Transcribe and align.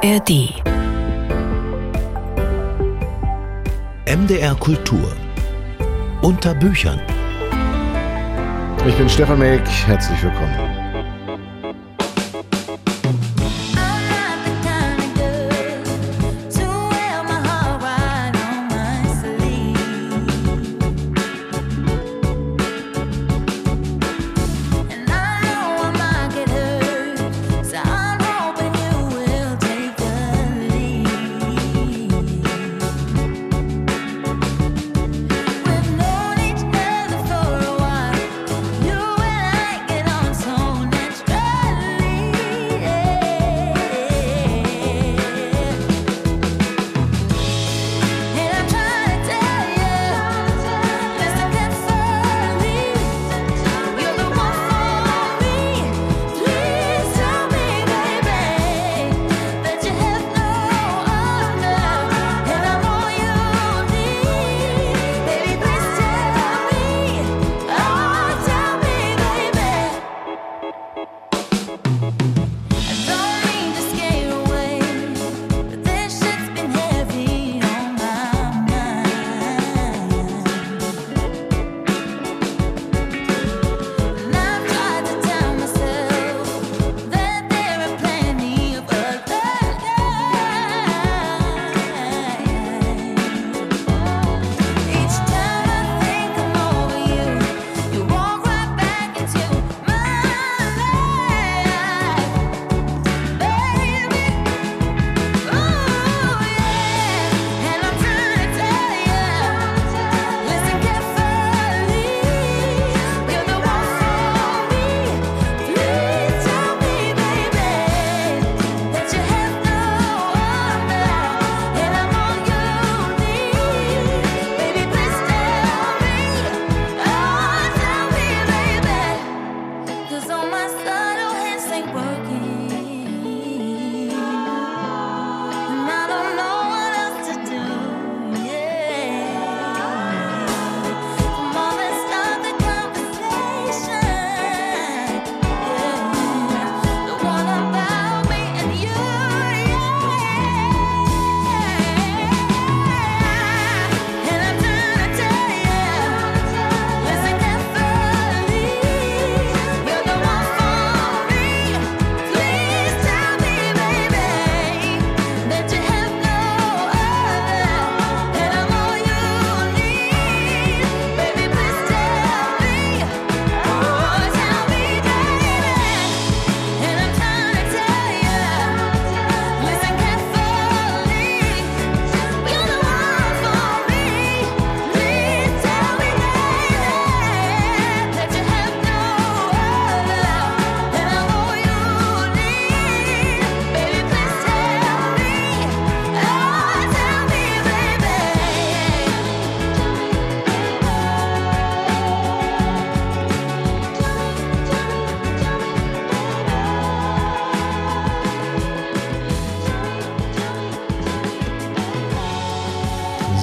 ARD. 0.00 0.54
MDR 4.06 4.54
Kultur. 4.54 5.12
Unter 6.22 6.54
Büchern. 6.54 7.00
Ich 8.86 8.94
bin 8.94 9.08
Stefan 9.08 9.40
Melk. 9.40 9.66
Herzlich 9.66 10.22
willkommen. 10.22 10.67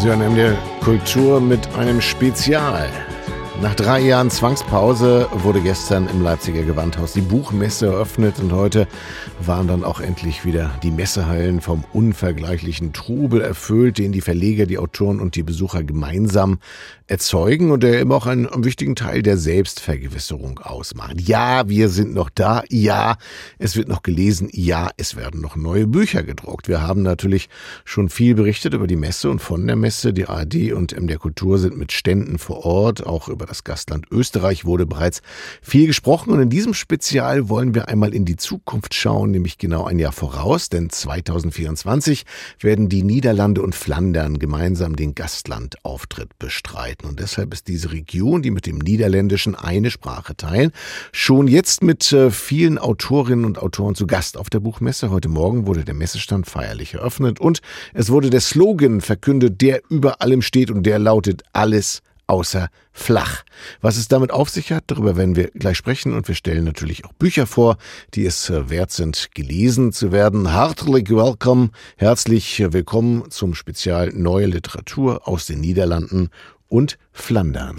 Sie 0.06 0.12
hören 0.12 0.34
MDR 0.34 0.56
Kultur 0.82 1.42
mit 1.42 1.68
einem 1.76 2.00
Spezial. 2.00 2.88
Nach 3.62 3.74
drei 3.74 4.02
Jahren 4.02 4.30
Zwangspause 4.30 5.30
wurde 5.32 5.62
gestern 5.62 6.10
im 6.10 6.22
Leipziger 6.22 6.64
Gewandhaus 6.64 7.14
die 7.14 7.22
Buchmesse 7.22 7.88
eröffnet 7.88 8.38
und 8.40 8.52
heute 8.52 8.86
waren 9.40 9.68
dann 9.68 9.86
auch 9.86 10.02
endlich 10.02 10.44
wieder 10.44 10.72
die 10.84 10.92
Messehallen 10.92 11.62
vom 11.62 11.86
unvergleichlichen 11.94 12.92
Trubel 12.92 13.42
erfüllt, 13.42 13.98
den 13.98 14.12
die 14.12 14.22
Verleger, 14.22 14.66
die 14.66 14.78
Autoren 14.78 15.22
und 15.22 15.36
die 15.36 15.44
Besucher 15.44 15.84
gemeinsam 15.84 16.60
erzeugen 17.08 17.72
und 17.72 17.84
der 17.84 18.00
immer 18.00 18.16
auch 18.16 18.26
einen, 18.26 18.48
einen 18.48 18.66
wichtigen 18.66 18.96
Teil 18.96 19.22
der 19.22 19.38
Selbstvergewisserung 19.38 20.60
ausmacht. 20.60 21.22
Ja, 21.22 21.70
wir 21.70 21.90
sind 21.90 22.14
noch 22.14 22.30
da. 22.30 22.64
Ja, 22.70 23.18
es 23.60 23.76
wird 23.76 23.88
noch 23.88 24.02
gelesen. 24.02 24.50
Ja, 24.52 24.90
es 24.98 25.16
werden 25.16 25.40
noch 25.40 25.56
neue 25.56 25.88
Bücher 25.88 26.24
gedruckt. 26.24 26.68
Wir 26.68 26.82
haben 26.82 27.04
natürlich 27.04 27.50
schon 27.84 28.10
viel 28.10 28.36
berichtet 28.36 28.74
über 28.74 28.88
die 28.88 28.96
Messe 28.96 29.30
und 29.30 29.40
von 29.40 29.66
der 29.68 29.76
Messe. 29.76 30.14
Die 30.14 30.28
ARD 30.28 30.74
und 30.74 31.00
MDR 31.00 31.20
Kultur 31.20 31.60
sind 31.60 31.78
mit 31.78 31.92
Ständen 31.92 32.40
vor 32.40 32.66
Ort. 32.66 33.06
Auch 33.06 33.30
über 33.30 33.45
das 33.46 33.64
Gastland 33.64 34.06
Österreich 34.12 34.66
wurde 34.66 34.86
bereits 34.86 35.22
viel 35.62 35.88
gesprochen. 35.88 36.32
Und 36.32 36.40
in 36.40 36.50
diesem 36.50 36.74
Spezial 36.74 37.50
wollen 37.50 37.74
wir 37.76 37.88
einmal 37.88 38.14
in 38.14 38.26
die 38.26 38.36
Zukunft 38.36 38.94
schauen, 38.94 39.32
nämlich 39.32 39.58
genau 39.58 39.86
ein 39.86 40.00
Jahr 40.00 40.12
voraus. 40.12 40.70
Denn 40.70 40.90
2024 40.90 42.26
werden 42.60 42.90
die 42.90 43.04
Niederlande 43.04 43.62
und 43.62 43.76
Flandern 43.76 44.40
gemeinsam 44.40 44.96
den 44.96 45.16
Gastlandauftritt 45.16 46.38
bestreiten 46.40 46.76
streiten. 46.76 47.08
Und 47.08 47.20
deshalb 47.20 47.54
ist 47.54 47.68
diese 47.68 47.92
Region, 47.92 48.42
die 48.42 48.52
mit 48.52 48.66
dem 48.66 48.80
Niederländischen 48.80 49.56
eine 49.56 49.92
Sprache 49.92 50.36
teilen, 50.36 50.72
schon 51.12 51.48
jetzt 51.48 51.84
mit 51.84 52.12
äh, 52.12 52.32
vielen 52.32 52.78
Autorinnen 52.78 53.46
und 53.46 53.60
Autoren 53.60 53.96
zu 53.96 54.08
Gast 54.08 54.38
auf 54.38 54.50
der 54.50 54.60
Buchmesse. 54.60 55.10
Heute 55.10 55.30
Morgen 55.30 55.68
wurde 55.68 55.86
der 55.86 55.94
Messestand 55.94 56.48
feierlich 56.48 56.96
eröffnet 56.96 57.40
und 57.40 57.62
es 57.94 58.10
wurde 58.10 58.30
der 58.30 58.42
Slogan 58.42 59.02
verkündet, 59.02 59.62
der 59.62 59.82
über 59.90 60.22
allem 60.22 60.42
steht 60.42 60.72
und 60.72 60.84
der 60.84 61.00
lautet 61.00 61.44
alles 61.54 62.02
außer 62.28 62.70
flach. 62.92 63.44
Was 63.82 63.98
es 63.98 64.08
damit 64.08 64.32
auf 64.32 64.50
sich 64.50 64.72
hat, 64.72 64.86
darüber 64.88 65.16
werden 65.16 65.36
wir 65.36 65.50
gleich 65.52 65.78
sprechen 65.78 66.14
und 66.14 66.28
wir 66.28 66.36
stellen 66.36 66.64
natürlich 66.64 67.06
auch 67.06 67.14
Bücher 67.14 67.48
vor, 67.48 67.78
die 68.14 68.26
es 68.26 68.50
äh, 68.50 68.70
wert 68.70 68.92
sind, 68.92 69.30
gelesen 69.34 69.92
zu 69.92 70.12
werden. 70.12 70.54
Hartlich 70.54 71.10
willkommen, 71.10 71.72
herzlich 71.98 72.64
willkommen 72.72 73.30
zum 73.32 73.54
Spezial 73.54 74.10
Neue 74.14 74.48
Literatur 74.48 75.28
aus 75.28 75.46
den 75.46 75.60
Niederlanden 75.60 76.30
und 76.68 76.98
Flandern. 77.12 77.78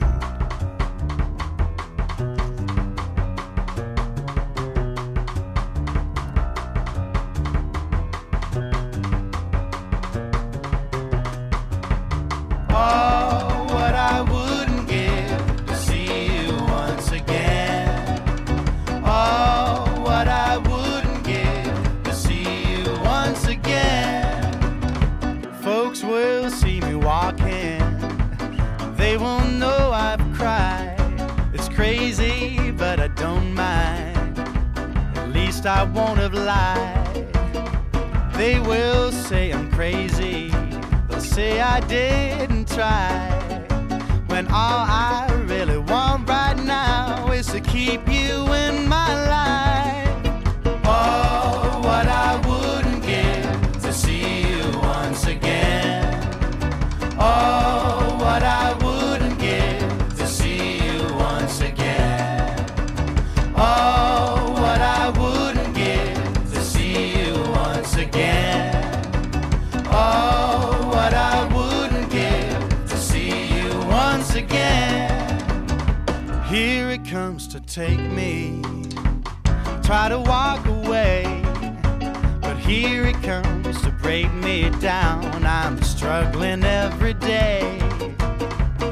I 35.66 35.82
won't 35.82 36.18
have 36.18 36.34
lied. 36.34 37.26
They 38.34 38.60
will 38.60 39.10
say 39.10 39.50
I'm 39.52 39.70
crazy, 39.72 40.48
they'll 41.08 41.20
say 41.20 41.60
I 41.60 41.80
didn't 41.80 42.68
try. 42.68 43.30
When 44.28 44.46
all 44.48 44.84
I 44.86 45.26
really 45.46 45.78
want 45.78 46.28
right 46.28 46.56
now 46.56 47.32
is 47.32 47.46
to 47.48 47.60
keep 47.60 48.06
you 48.08 48.52
in 48.52 48.86
my 48.88 49.28
life. 49.28 50.05
Take 77.76 78.00
me. 78.12 78.62
Try 79.82 80.08
to 80.08 80.18
walk 80.18 80.64
away, 80.66 81.42
but 82.40 82.56
here 82.56 83.04
it 83.04 83.22
comes 83.22 83.82
to 83.82 83.90
break 83.90 84.32
me 84.32 84.70
down. 84.80 85.44
I'm 85.44 85.82
struggling 85.82 86.64
every 86.64 87.12
day. 87.12 87.78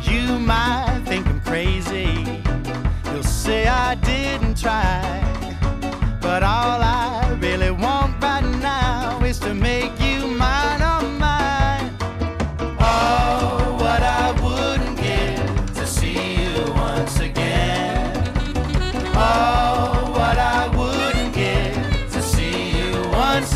You 0.03 0.39
might 0.39 1.03
think 1.07 1.27
I'm 1.27 1.41
crazy. 1.41 2.43
You'll 3.07 3.23
say 3.23 3.69
I 3.69 3.95
didn't 3.95 4.59
try. 4.61 5.01
But 6.21 6.43
all 6.43 6.83
I 6.83 7.14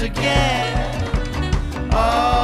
again. 0.03 1.03
Oh, 1.93 2.38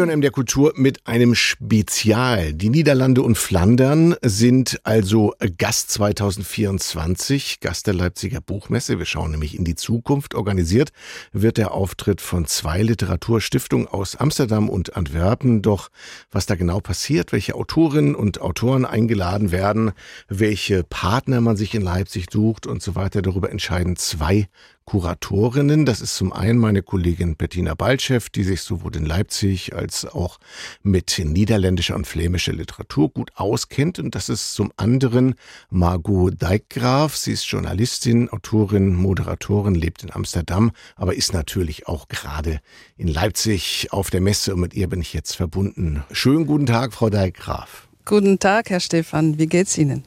CM 0.00 0.22
der 0.22 0.30
Kultur 0.30 0.72
mit 0.76 1.06
einem 1.06 1.34
Spezial. 1.34 2.54
Die 2.54 2.70
Niederlande 2.70 3.20
und 3.20 3.36
Flandern 3.36 4.16
sind 4.22 4.80
also 4.82 5.34
Gast 5.58 5.90
2024, 5.90 7.60
Gast 7.60 7.86
der 7.86 7.92
Leipziger 7.92 8.40
Buchmesse. 8.40 8.98
Wir 8.98 9.04
schauen 9.04 9.32
nämlich 9.32 9.54
in 9.54 9.64
die 9.64 9.74
Zukunft. 9.74 10.34
Organisiert 10.34 10.92
wird 11.32 11.58
der 11.58 11.72
Auftritt 11.72 12.22
von 12.22 12.46
zwei 12.46 12.80
Literaturstiftungen 12.80 13.88
aus 13.88 14.16
Amsterdam 14.16 14.70
und 14.70 14.96
Antwerpen. 14.96 15.60
Doch 15.60 15.90
was 16.30 16.46
da 16.46 16.54
genau 16.54 16.80
passiert, 16.80 17.32
welche 17.32 17.54
Autorinnen 17.54 18.14
und 18.14 18.40
Autoren 18.40 18.86
eingeladen 18.86 19.52
werden, 19.52 19.92
welche 20.28 20.82
Partner 20.82 21.42
man 21.42 21.58
sich 21.58 21.74
in 21.74 21.82
Leipzig 21.82 22.28
sucht 22.32 22.66
und 22.66 22.82
so 22.82 22.94
weiter, 22.94 23.20
darüber 23.20 23.50
entscheiden 23.50 23.96
zwei 23.96 24.48
Kuratorinnen. 24.90 25.86
Das 25.86 26.00
ist 26.00 26.16
zum 26.16 26.32
einen 26.32 26.58
meine 26.58 26.82
Kollegin 26.82 27.36
Bettina 27.36 27.74
Balchev, 27.74 28.28
die 28.28 28.42
sich 28.42 28.62
sowohl 28.62 28.96
in 28.96 29.06
Leipzig 29.06 29.72
als 29.72 30.04
auch 30.04 30.40
mit 30.82 31.22
niederländischer 31.24 31.94
und 31.94 32.08
flämischer 32.08 32.52
Literatur 32.52 33.08
gut 33.08 33.30
auskennt. 33.36 34.00
Und 34.00 34.16
das 34.16 34.28
ist 34.28 34.52
zum 34.52 34.72
anderen 34.76 35.36
Margot 35.70 36.42
Dijkgraaf. 36.42 37.16
Sie 37.16 37.30
ist 37.30 37.44
Journalistin, 37.44 38.30
Autorin, 38.30 38.96
Moderatorin, 38.96 39.76
lebt 39.76 40.02
in 40.02 40.12
Amsterdam, 40.12 40.72
aber 40.96 41.14
ist 41.14 41.32
natürlich 41.32 41.86
auch 41.86 42.08
gerade 42.08 42.58
in 42.96 43.06
Leipzig 43.06 43.92
auf 43.92 44.10
der 44.10 44.20
Messe 44.20 44.54
und 44.54 44.60
mit 44.60 44.74
ihr 44.74 44.88
bin 44.88 45.02
ich 45.02 45.14
jetzt 45.14 45.36
verbunden. 45.36 46.02
Schönen 46.10 46.46
guten 46.46 46.66
Tag, 46.66 46.94
Frau 46.94 47.10
Dijkgraaf. 47.10 47.86
Guten 48.06 48.40
Tag, 48.40 48.70
Herr 48.70 48.80
Stefan. 48.80 49.38
Wie 49.38 49.46
geht's 49.46 49.78
Ihnen? 49.78 50.02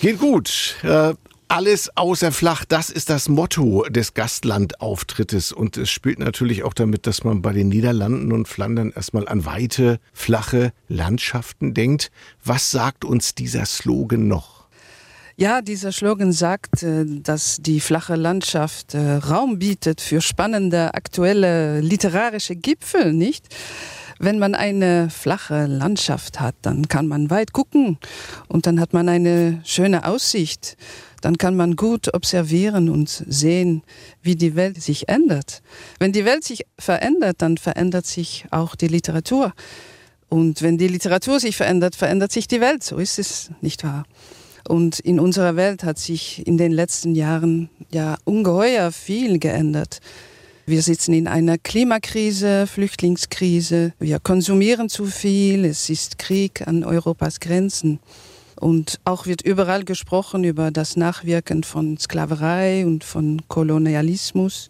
Geht 0.00 0.18
gut. 0.18 0.74
Äh, 0.82 1.14
alles 1.48 1.96
außer 1.96 2.30
flach, 2.30 2.64
das 2.64 2.90
ist 2.90 3.10
das 3.10 3.28
Motto 3.28 3.84
des 3.88 4.14
Gastlandauftrittes. 4.14 5.52
Und 5.52 5.76
es 5.76 5.90
spielt 5.90 6.18
natürlich 6.18 6.62
auch 6.62 6.74
damit, 6.74 7.06
dass 7.06 7.24
man 7.24 7.42
bei 7.42 7.52
den 7.52 7.68
Niederlanden 7.68 8.32
und 8.32 8.46
Flandern 8.46 8.92
erstmal 8.94 9.26
an 9.26 9.44
weite, 9.46 9.98
flache 10.12 10.72
Landschaften 10.88 11.74
denkt. 11.74 12.10
Was 12.44 12.70
sagt 12.70 13.04
uns 13.04 13.34
dieser 13.34 13.66
Slogan 13.66 14.28
noch? 14.28 14.66
Ja, 15.36 15.62
dieser 15.62 15.92
Slogan 15.92 16.32
sagt, 16.32 16.82
äh, 16.82 17.04
dass 17.06 17.58
die 17.60 17.80
flache 17.80 18.16
Landschaft 18.16 18.94
äh, 18.94 19.14
Raum 19.14 19.60
bietet 19.60 20.00
für 20.00 20.20
spannende, 20.20 20.94
aktuelle 20.94 21.80
literarische 21.80 22.56
Gipfel, 22.56 23.12
nicht? 23.12 23.46
Wenn 24.18 24.40
man 24.40 24.56
eine 24.56 25.10
flache 25.10 25.66
Landschaft 25.66 26.40
hat, 26.40 26.56
dann 26.62 26.88
kann 26.88 27.06
man 27.06 27.30
weit 27.30 27.52
gucken 27.52 27.98
und 28.48 28.66
dann 28.66 28.80
hat 28.80 28.92
man 28.92 29.08
eine 29.08 29.60
schöne 29.64 30.04
Aussicht. 30.06 30.76
Dann 31.20 31.38
kann 31.38 31.56
man 31.56 31.76
gut 31.76 32.14
observieren 32.14 32.88
und 32.88 33.08
sehen, 33.08 33.82
wie 34.22 34.36
die 34.36 34.54
Welt 34.54 34.80
sich 34.80 35.08
ändert. 35.08 35.62
Wenn 35.98 36.12
die 36.12 36.24
Welt 36.24 36.44
sich 36.44 36.64
verändert, 36.78 37.36
dann 37.38 37.58
verändert 37.58 38.06
sich 38.06 38.44
auch 38.50 38.76
die 38.76 38.88
Literatur. 38.88 39.52
Und 40.28 40.62
wenn 40.62 40.78
die 40.78 40.88
Literatur 40.88 41.40
sich 41.40 41.56
verändert, 41.56 41.96
verändert 41.96 42.32
sich 42.32 42.46
die 42.46 42.60
Welt. 42.60 42.84
So 42.84 42.98
ist 42.98 43.18
es, 43.18 43.50
nicht 43.60 43.82
wahr? 43.84 44.04
Und 44.68 44.98
in 44.98 45.18
unserer 45.18 45.56
Welt 45.56 45.82
hat 45.82 45.98
sich 45.98 46.46
in 46.46 46.58
den 46.58 46.72
letzten 46.72 47.14
Jahren 47.14 47.70
ja 47.90 48.18
ungeheuer 48.24 48.92
viel 48.92 49.38
geändert. 49.38 50.00
Wir 50.66 50.82
sitzen 50.82 51.14
in 51.14 51.26
einer 51.26 51.56
Klimakrise, 51.56 52.66
Flüchtlingskrise, 52.66 53.94
wir 53.98 54.18
konsumieren 54.18 54.90
zu 54.90 55.06
viel, 55.06 55.64
es 55.64 55.88
ist 55.88 56.18
Krieg 56.18 56.68
an 56.68 56.84
Europas 56.84 57.40
Grenzen. 57.40 58.00
Und 58.60 58.98
auch 59.04 59.26
wird 59.26 59.42
überall 59.42 59.84
gesprochen 59.84 60.44
über 60.44 60.70
das 60.70 60.96
Nachwirken 60.96 61.62
von 61.62 61.96
Sklaverei 61.96 62.84
und 62.84 63.04
von 63.04 63.42
Kolonialismus. 63.48 64.68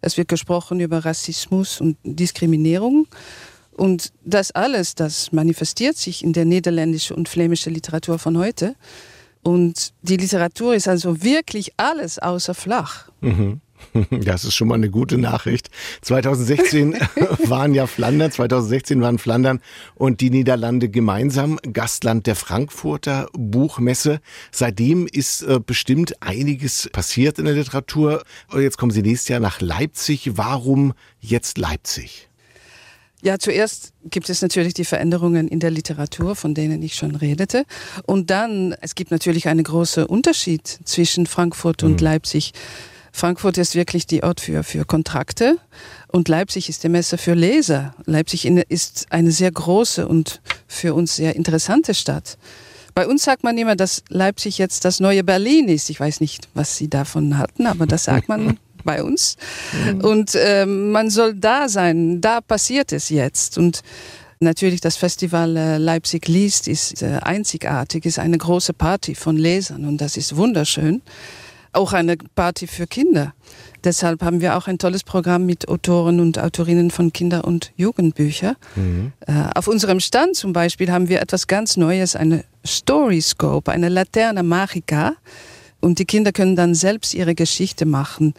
Es 0.00 0.16
wird 0.16 0.28
gesprochen 0.28 0.80
über 0.80 1.04
Rassismus 1.04 1.80
und 1.80 1.96
Diskriminierung. 2.04 3.06
Und 3.72 4.12
das 4.24 4.50
alles, 4.50 4.94
das 4.94 5.32
manifestiert 5.32 5.96
sich 5.96 6.22
in 6.22 6.32
der 6.34 6.44
niederländischen 6.44 7.16
und 7.16 7.28
flämischen 7.28 7.72
Literatur 7.72 8.18
von 8.18 8.36
heute. 8.36 8.74
Und 9.42 9.92
die 10.02 10.16
Literatur 10.16 10.74
ist 10.74 10.86
also 10.86 11.22
wirklich 11.22 11.72
alles 11.76 12.18
außer 12.18 12.54
flach. 12.54 13.08
Mhm. 13.20 13.60
Das 14.10 14.44
ist 14.44 14.54
schon 14.54 14.68
mal 14.68 14.76
eine 14.76 14.90
gute 14.90 15.18
Nachricht. 15.18 15.70
2016 16.02 16.96
waren 17.46 17.74
ja 17.74 17.86
Flandern, 17.86 18.30
2016 18.30 19.00
waren 19.00 19.18
Flandern 19.18 19.60
und 19.94 20.20
die 20.20 20.30
Niederlande 20.30 20.88
gemeinsam 20.88 21.58
Gastland 21.72 22.26
der 22.26 22.36
Frankfurter 22.36 23.28
Buchmesse. 23.32 24.20
Seitdem 24.50 25.06
ist 25.06 25.42
äh, 25.42 25.60
bestimmt 25.64 26.22
einiges 26.22 26.88
passiert 26.92 27.38
in 27.38 27.44
der 27.44 27.54
Literatur. 27.54 28.22
Jetzt 28.54 28.78
kommen 28.78 28.92
Sie 28.92 29.02
nächstes 29.02 29.28
Jahr 29.28 29.40
nach 29.40 29.60
Leipzig. 29.60 30.36
Warum 30.36 30.94
jetzt 31.20 31.58
Leipzig? 31.58 32.28
Ja, 33.24 33.38
zuerst 33.38 33.92
gibt 34.04 34.28
es 34.28 34.42
natürlich 34.42 34.74
die 34.74 34.84
Veränderungen 34.84 35.46
in 35.46 35.60
der 35.60 35.70
Literatur, 35.70 36.34
von 36.34 36.54
denen 36.54 36.82
ich 36.82 36.96
schon 36.96 37.14
redete. 37.14 37.64
Und 38.04 38.30
dann, 38.30 38.74
es 38.80 38.96
gibt 38.96 39.12
natürlich 39.12 39.46
einen 39.46 39.62
großen 39.62 40.04
Unterschied 40.04 40.66
zwischen 40.84 41.26
Frankfurt 41.26 41.84
und 41.84 42.00
mhm. 42.00 42.04
Leipzig. 42.04 42.52
Frankfurt 43.12 43.58
ist 43.58 43.74
wirklich 43.74 44.06
die 44.06 44.22
Ort 44.22 44.40
für, 44.40 44.64
für 44.64 44.84
Kontrakte 44.84 45.58
und 46.08 46.28
Leipzig 46.28 46.68
ist 46.68 46.82
die 46.82 46.88
Messe 46.88 47.18
für 47.18 47.34
Leser. 47.34 47.94
Leipzig 48.06 48.46
ist 48.46 49.06
eine 49.10 49.30
sehr 49.30 49.52
große 49.52 50.08
und 50.08 50.40
für 50.66 50.94
uns 50.94 51.16
sehr 51.16 51.36
interessante 51.36 51.94
Stadt. 51.94 52.38
Bei 52.94 53.06
uns 53.06 53.24
sagt 53.24 53.44
man 53.44 53.56
immer, 53.56 53.76
dass 53.76 54.02
Leipzig 54.08 54.58
jetzt 54.58 54.84
das 54.84 55.00
neue 55.00 55.24
Berlin 55.24 55.68
ist. 55.68 55.88
Ich 55.90 56.00
weiß 56.00 56.20
nicht, 56.20 56.48
was 56.54 56.76
Sie 56.76 56.88
davon 56.88 57.38
hatten, 57.38 57.66
aber 57.66 57.86
das 57.86 58.04
sagt 58.04 58.28
man 58.28 58.58
bei 58.84 59.02
uns. 59.02 59.36
Mhm. 59.72 60.00
Und 60.00 60.34
äh, 60.34 60.66
man 60.66 61.08
soll 61.10 61.34
da 61.34 61.68
sein, 61.68 62.20
da 62.20 62.40
passiert 62.40 62.92
es 62.92 63.08
jetzt. 63.08 63.56
Und 63.56 63.82
natürlich 64.40 64.80
das 64.80 64.96
Festival 64.96 65.56
äh, 65.56 65.78
Leipzig 65.78 66.28
liest 66.28 66.68
ist 66.68 67.02
äh, 67.02 67.18
einzigartig, 67.22 68.04
ist 68.04 68.18
eine 68.18 68.38
große 68.38 68.74
Party 68.74 69.14
von 69.14 69.36
Lesern 69.36 69.86
und 69.86 70.00
das 70.00 70.16
ist 70.16 70.36
wunderschön. 70.36 71.00
Auch 71.72 71.92
eine 71.92 72.16
Party 72.16 72.66
für 72.66 72.86
Kinder. 72.86 73.34
Deshalb 73.84 74.22
haben 74.22 74.40
wir 74.40 74.56
auch 74.56 74.68
ein 74.68 74.78
tolles 74.78 75.04
Programm 75.04 75.46
mit 75.46 75.68
Autoren 75.68 76.20
und 76.20 76.38
Autorinnen 76.38 76.90
von 76.90 77.12
Kinder- 77.12 77.44
und 77.44 77.72
Jugendbüchern. 77.76 78.56
Mhm. 78.76 79.12
Äh, 79.26 79.32
auf 79.54 79.68
unserem 79.68 79.98
Stand 80.00 80.36
zum 80.36 80.52
Beispiel 80.52 80.92
haben 80.92 81.08
wir 81.08 81.20
etwas 81.20 81.46
ganz 81.46 81.76
Neues, 81.76 82.14
eine 82.14 82.44
Storyscope, 82.64 83.72
eine 83.72 83.88
Laterne 83.88 84.42
Magica. 84.42 85.14
Und 85.80 85.98
die 85.98 86.04
Kinder 86.04 86.30
können 86.32 86.56
dann 86.56 86.74
selbst 86.74 87.14
ihre 87.14 87.34
Geschichte 87.34 87.86
machen. 87.86 88.34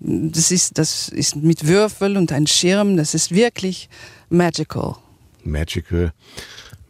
Das 0.00 0.50
ist, 0.50 0.78
das 0.78 1.08
ist 1.10 1.36
mit 1.36 1.66
Würfel 1.66 2.16
und 2.16 2.32
ein 2.32 2.46
Schirm. 2.46 2.96
Das 2.96 3.14
ist 3.14 3.32
wirklich 3.32 3.88
magical. 4.30 4.96
Magical. 5.44 6.12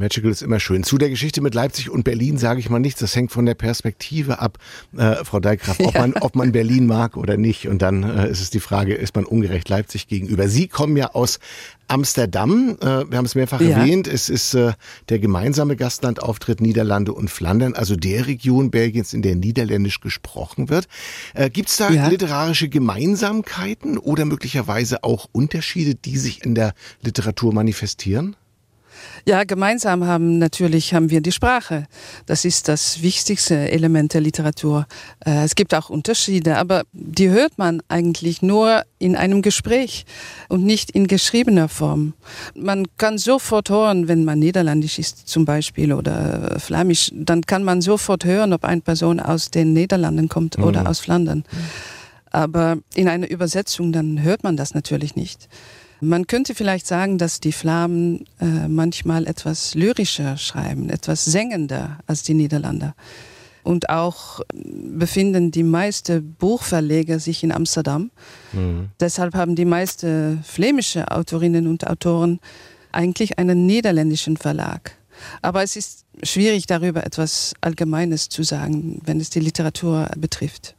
Magical 0.01 0.31
ist 0.31 0.41
immer 0.41 0.59
schön. 0.61 0.83
Zu 0.83 0.97
der 0.97 1.11
Geschichte 1.11 1.43
mit 1.43 1.55
Leipzig 1.55 1.91
und 1.91 2.05
Berlin 2.05 2.39
sage 2.39 2.59
ich 2.59 2.71
mal 2.71 2.79
nichts. 2.79 3.01
Das 3.01 3.15
hängt 3.15 3.31
von 3.31 3.45
der 3.45 3.55
Perspektive 3.55 4.39
ab, 4.39 4.57
äh, 4.97 5.17
Frau 5.25 5.41
Deikraft, 5.41 5.81
ob, 5.81 5.95
ja. 5.95 6.01
man, 6.01 6.15
ob 6.15 6.35
man 6.35 6.53
Berlin 6.53 6.87
mag 6.87 7.19
oder 7.19 7.37
nicht. 7.37 7.69
Und 7.69 7.83
dann 7.83 8.03
äh, 8.03 8.31
ist 8.31 8.41
es 8.41 8.49
die 8.49 8.61
Frage, 8.61 8.95
ist 8.95 9.15
man 9.15 9.27
ungerecht 9.27 9.69
Leipzig 9.69 10.09
gegenüber? 10.09 10.49
Sie 10.49 10.69
kommen 10.69 10.97
ja 10.97 11.13
aus 11.13 11.39
Amsterdam. 11.87 12.79
Äh, 12.81 13.11
wir 13.11 13.19
haben 13.19 13.27
es 13.27 13.35
mehrfach 13.35 13.61
ja. 13.61 13.77
erwähnt. 13.77 14.09
Es 14.09 14.31
ist 14.31 14.55
äh, 14.55 14.73
der 15.11 15.19
gemeinsame 15.19 15.77
Gastlandauftritt 15.77 16.63
Niederlande 16.63 17.13
und 17.13 17.31
Flandern, 17.31 17.75
also 17.75 17.95
der 17.95 18.27
Region 18.27 18.71
Belgiens, 18.71 19.13
in 19.13 19.21
der 19.21 19.37
Niederländisch 19.37 20.01
gesprochen 20.01 20.71
wird. 20.71 20.89
Äh, 21.35 21.51
Gibt 21.51 21.69
es 21.69 21.77
da 21.77 21.91
ja. 21.91 22.09
literarische 22.09 22.71
Gemeinsamkeiten 22.71 23.99
oder 23.99 24.25
möglicherweise 24.25 25.05
auch 25.05 25.29
Unterschiede, 25.31 25.95
die 25.95 26.17
sich 26.17 26.43
in 26.43 26.55
der 26.55 26.73
Literatur 27.03 27.53
manifestieren? 27.53 28.35
Ja, 29.27 29.45
gemeinsam 29.45 30.07
haben 30.07 30.39
natürlich 30.39 30.95
haben 30.95 31.11
wir 31.11 31.21
die 31.21 31.33
Sprache. 31.33 31.87
Das 32.27 32.45
ist 32.45 32.69
das 32.69 33.03
wichtigste 33.03 33.71
Element 33.71 34.15
der 34.15 34.21
Literatur. 34.21 34.87
Äh, 35.25 35.45
es 35.45 35.55
gibt 35.55 35.75
auch 35.75 35.91
Unterschiede, 35.91 36.57
aber 36.57 36.83
die 36.93 37.29
hört 37.29 37.59
man 37.59 37.83
eigentlich 37.89 38.43
nur 38.43 38.83
in 38.99 39.17
einem 39.17 39.43
Gespräch 39.43 40.05
und 40.49 40.65
nicht 40.65 40.91
in 40.91 41.07
geschriebener 41.07 41.69
Form. 41.69 42.15
Man 42.55 42.87
kann 42.99 43.19
sofort 43.19 43.71
hören, 43.71 44.09
wenn 44.09 44.25
man 44.25 44.39
Niederländisch 44.39 44.99
ist 44.99 45.29
zum 45.29 45.45
Beispiel 45.45 45.93
oder 45.93 46.59
Flämisch, 46.59 47.11
dann 47.15 47.43
kann 47.43 47.65
man 47.65 47.81
sofort 47.81 48.25
hören, 48.25 48.53
ob 48.53 48.65
eine 48.65 48.81
Person 48.81 49.21
aus 49.21 49.51
den 49.51 49.73
Niederlanden 49.73 50.29
kommt 50.29 50.59
mhm. 50.59 50.65
oder 50.65 50.89
aus 50.89 51.01
Flandern. 51.01 51.45
Aber 52.31 52.79
in 52.95 53.09
einer 53.09 53.29
Übersetzung, 53.29 53.93
dann 53.93 54.23
hört 54.23 54.45
man 54.45 54.57
das 54.57 54.75
natürlich 54.75 55.17
nicht. 55.17 55.49
Man 56.01 56.27
könnte 56.27 56.55
vielleicht 56.55 56.87
sagen, 56.87 57.19
dass 57.19 57.41
die 57.41 57.53
Flamen 57.53 58.25
äh, 58.41 58.69
manchmal 58.69 59.27
etwas 59.27 59.75
lyrischer 59.75 60.37
schreiben, 60.37 60.89
etwas 60.89 61.25
sengender 61.25 61.99
als 62.07 62.23
die 62.23 62.35
Niederländer. 62.35 62.95
Und 63.63 63.91
auch 63.91 64.41
befinden 64.55 65.51
die 65.51 65.63
meisten 65.63 66.35
Buchverleger 66.35 67.19
sich 67.19 67.45
in 67.45 67.53
Amsterdam. 67.53 68.11
Mhm. 68.53 68.89
Deshalb 68.99 69.35
haben 69.35 69.55
die 69.55 69.67
meisten 69.67 70.43
flämische 70.43 71.11
Autorinnen 71.11 71.67
und 71.67 71.87
Autoren 71.87 72.41
eigentlich 72.93 73.39
einen 73.39 73.67
niederländischen 73.67 74.39
Verlag. 74.39 74.93
Aber 75.43 75.63
es 75.63 75.77
ist 75.77 76.07
schwierig, 76.23 76.67
darüber 76.67 77.05
etwas 77.05 77.55
Allgemeines 77.61 78.31
zu 78.31 78.43
sagen, 78.43 79.01
wenn 79.05 79.21
es 79.21 79.29
die 79.29 79.41
Literatur 79.41 80.09
betrifft. 80.17 80.75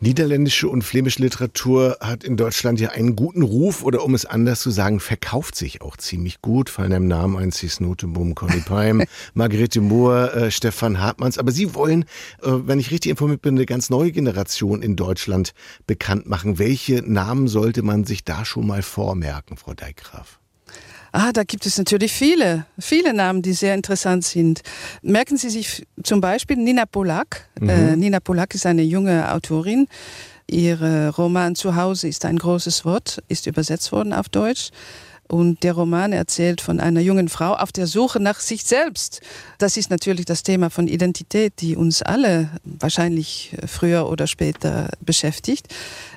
Niederländische 0.00 0.68
und 0.68 0.82
flämische 0.82 1.22
Literatur 1.22 1.96
hat 2.00 2.24
in 2.24 2.36
Deutschland 2.36 2.80
ja 2.80 2.90
einen 2.90 3.16
guten 3.16 3.42
Ruf 3.42 3.82
oder 3.82 4.04
um 4.04 4.14
es 4.14 4.24
anders 4.24 4.60
zu 4.60 4.70
sagen, 4.70 5.00
verkauft 5.00 5.54
sich 5.54 5.82
auch 5.82 5.96
ziemlich 5.96 6.40
gut. 6.40 6.70
Fallen 6.70 6.92
im 6.92 7.08
Namen 7.08 7.36
ein 7.36 7.52
Cis 7.52 7.80
Noteboom, 7.80 8.34
Conny 8.34 8.60
Peim, 8.60 9.02
Margarete 9.34 9.80
Mohr, 9.80 10.34
äh, 10.34 10.50
Stefan 10.50 11.00
Hartmanns. 11.00 11.38
Aber 11.38 11.50
Sie 11.50 11.74
wollen, 11.74 12.04
äh, 12.42 12.50
wenn 12.50 12.78
ich 12.78 12.90
richtig 12.90 13.10
informiert 13.10 13.42
bin, 13.42 13.56
eine 13.56 13.66
ganz 13.66 13.90
neue 13.90 14.12
Generation 14.12 14.82
in 14.82 14.96
Deutschland 14.96 15.52
bekannt 15.86 16.28
machen. 16.28 16.58
Welche 16.58 17.02
Namen 17.02 17.48
sollte 17.48 17.82
man 17.82 18.04
sich 18.04 18.24
da 18.24 18.44
schon 18.44 18.66
mal 18.66 18.82
vormerken, 18.82 19.56
Frau 19.56 19.74
Deigraf? 19.74 20.38
Ah, 21.12 21.32
da 21.32 21.44
gibt 21.44 21.66
es 21.66 21.78
natürlich 21.78 22.12
viele, 22.12 22.66
viele 22.78 23.14
Namen, 23.14 23.42
die 23.42 23.52
sehr 23.52 23.74
interessant 23.74 24.24
sind. 24.24 24.60
Merken 25.02 25.36
Sie 25.36 25.50
sich 25.50 25.86
zum 26.02 26.20
Beispiel 26.20 26.56
Nina 26.56 26.86
Polak. 26.86 27.48
Mhm. 27.60 27.68
Äh, 27.68 27.96
Nina 27.96 28.20
Polak 28.20 28.54
ist 28.54 28.66
eine 28.66 28.82
junge 28.82 29.32
Autorin. 29.32 29.86
Ihr 30.50 31.12
Roman 31.16 31.54
Zuhause 31.54 32.08
ist 32.08 32.24
ein 32.24 32.38
großes 32.38 32.86
Wort, 32.86 33.22
ist 33.28 33.46
übersetzt 33.46 33.92
worden 33.92 34.14
auf 34.14 34.30
Deutsch. 34.30 34.70
Und 35.28 35.62
der 35.62 35.74
Roman 35.74 36.14
erzählt 36.14 36.62
von 36.62 36.80
einer 36.80 37.00
jungen 37.00 37.28
Frau 37.28 37.52
auf 37.52 37.70
der 37.70 37.86
Suche 37.86 38.18
nach 38.18 38.40
sich 38.40 38.64
selbst. 38.64 39.20
Das 39.58 39.76
ist 39.76 39.90
natürlich 39.90 40.24
das 40.24 40.42
Thema 40.42 40.70
von 40.70 40.88
Identität, 40.88 41.60
die 41.60 41.76
uns 41.76 42.00
alle 42.00 42.48
wahrscheinlich 42.64 43.54
früher 43.66 44.08
oder 44.08 44.26
später 44.26 44.88
beschäftigt. 45.04 45.66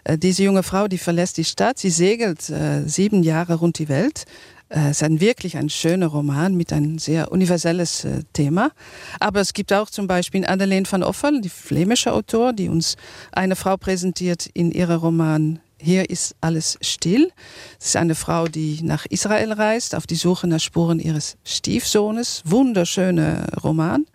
Äh, 0.05 0.17
diese 0.17 0.43
junge 0.43 0.63
Frau, 0.63 0.87
die 0.87 0.97
verlässt 0.97 1.37
die 1.37 1.43
Stadt, 1.43 1.77
sie 1.77 1.89
segelt 1.89 2.49
äh, 2.49 2.87
sieben 2.87 3.21
Jahre 3.21 3.55
rund 3.55 3.79
die 3.79 3.89
Welt, 3.89 4.23
äh, 4.23 4.60
es 4.73 4.97
ist 4.97 5.03
ein 5.03 5.19
wirklich 5.19 5.57
ein 5.57 5.69
schöner 5.69 6.07
Roman 6.07 6.55
mit 6.55 6.71
ein 6.71 6.97
sehr 6.97 7.31
universelles 7.31 8.05
äh, 8.05 8.23
Thema. 8.31 8.71
Aber 9.19 9.41
es 9.41 9.53
gibt 9.53 9.73
auch 9.73 9.89
zum 9.89 10.07
Beispiel 10.07 10.45
Adeline 10.45 10.85
van 10.89 11.03
Offel, 11.03 11.41
die 11.41 11.49
flämische 11.49 12.13
Autor, 12.13 12.53
die 12.53 12.69
uns 12.69 12.95
eine 13.33 13.57
Frau 13.57 13.75
präsentiert 13.75 14.49
in 14.53 14.71
ihrem 14.71 14.99
Roman 14.99 15.59
hier 15.83 16.09
ist 16.09 16.35
alles 16.41 16.77
still. 16.81 17.31
Es 17.79 17.87
ist 17.87 17.95
eine 17.95 18.13
Frau, 18.13 18.47
die 18.47 18.81
nach 18.83 19.05
Israel 19.07 19.51
reist, 19.51 19.95
auf 19.95 20.05
die 20.05 20.15
Suche 20.15 20.45
nach 20.45 20.59
Spuren 20.59 20.99
ihres 20.99 21.37
Stiefsohnes. 21.43 22.43
Wunderschöner 22.45 23.47
Roman. 23.63 24.05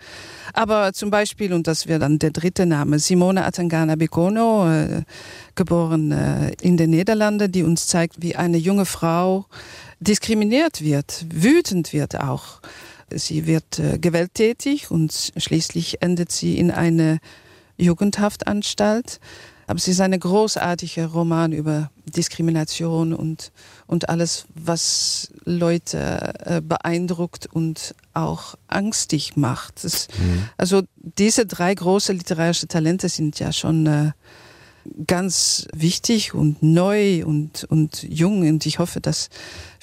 Aber 0.52 0.92
zum 0.92 1.10
Beispiel, 1.10 1.52
und 1.52 1.66
das 1.66 1.88
wäre 1.88 1.98
dann 1.98 2.20
der 2.20 2.30
dritte 2.30 2.66
Name, 2.66 2.98
Simone 3.00 3.44
Atangana 3.44 3.96
Bekono, 3.96 4.70
äh, 4.70 5.02
geboren 5.56 6.12
äh, 6.12 6.52
in 6.62 6.76
den 6.76 6.90
Niederlanden, 6.90 7.50
die 7.50 7.64
uns 7.64 7.88
zeigt, 7.88 8.22
wie 8.22 8.36
eine 8.36 8.58
junge 8.58 8.86
Frau 8.86 9.46
diskriminiert 10.00 10.82
wird, 10.82 11.26
wütend 11.32 11.92
wird 11.92 12.18
auch. 12.20 12.60
Sie 13.10 13.46
wird 13.46 13.78
äh, 13.78 13.98
gewalttätig 13.98 14.90
und 14.90 15.32
schließlich 15.36 16.02
endet 16.02 16.32
sie 16.32 16.58
in 16.58 16.70
eine 16.70 17.18
Jugendhaftanstalt. 17.76 19.20
Aber 19.68 19.78
es 19.78 19.88
ist 19.88 20.00
ein 20.00 20.18
großartiger 20.18 21.06
Roman 21.06 21.52
über 21.52 21.90
Diskrimination 22.04 23.12
und, 23.12 23.50
und 23.86 24.08
alles, 24.08 24.46
was 24.54 25.32
Leute 25.44 26.34
äh, 26.44 26.60
beeindruckt 26.60 27.46
und 27.46 27.94
auch 28.14 28.54
angstig 28.68 29.36
macht. 29.36 29.82
Das, 29.82 30.06
mhm. 30.16 30.48
Also 30.56 30.82
diese 30.96 31.46
drei 31.46 31.74
große 31.74 32.12
literarische 32.12 32.68
Talente 32.68 33.08
sind 33.08 33.40
ja 33.40 33.52
schon 33.52 33.86
äh, 33.86 34.12
ganz 35.06 35.66
wichtig 35.74 36.32
und 36.32 36.62
neu 36.62 37.24
und, 37.24 37.64
und 37.64 38.04
jung. 38.04 38.48
Und 38.48 38.66
ich 38.66 38.78
hoffe, 38.78 39.00
dass 39.00 39.30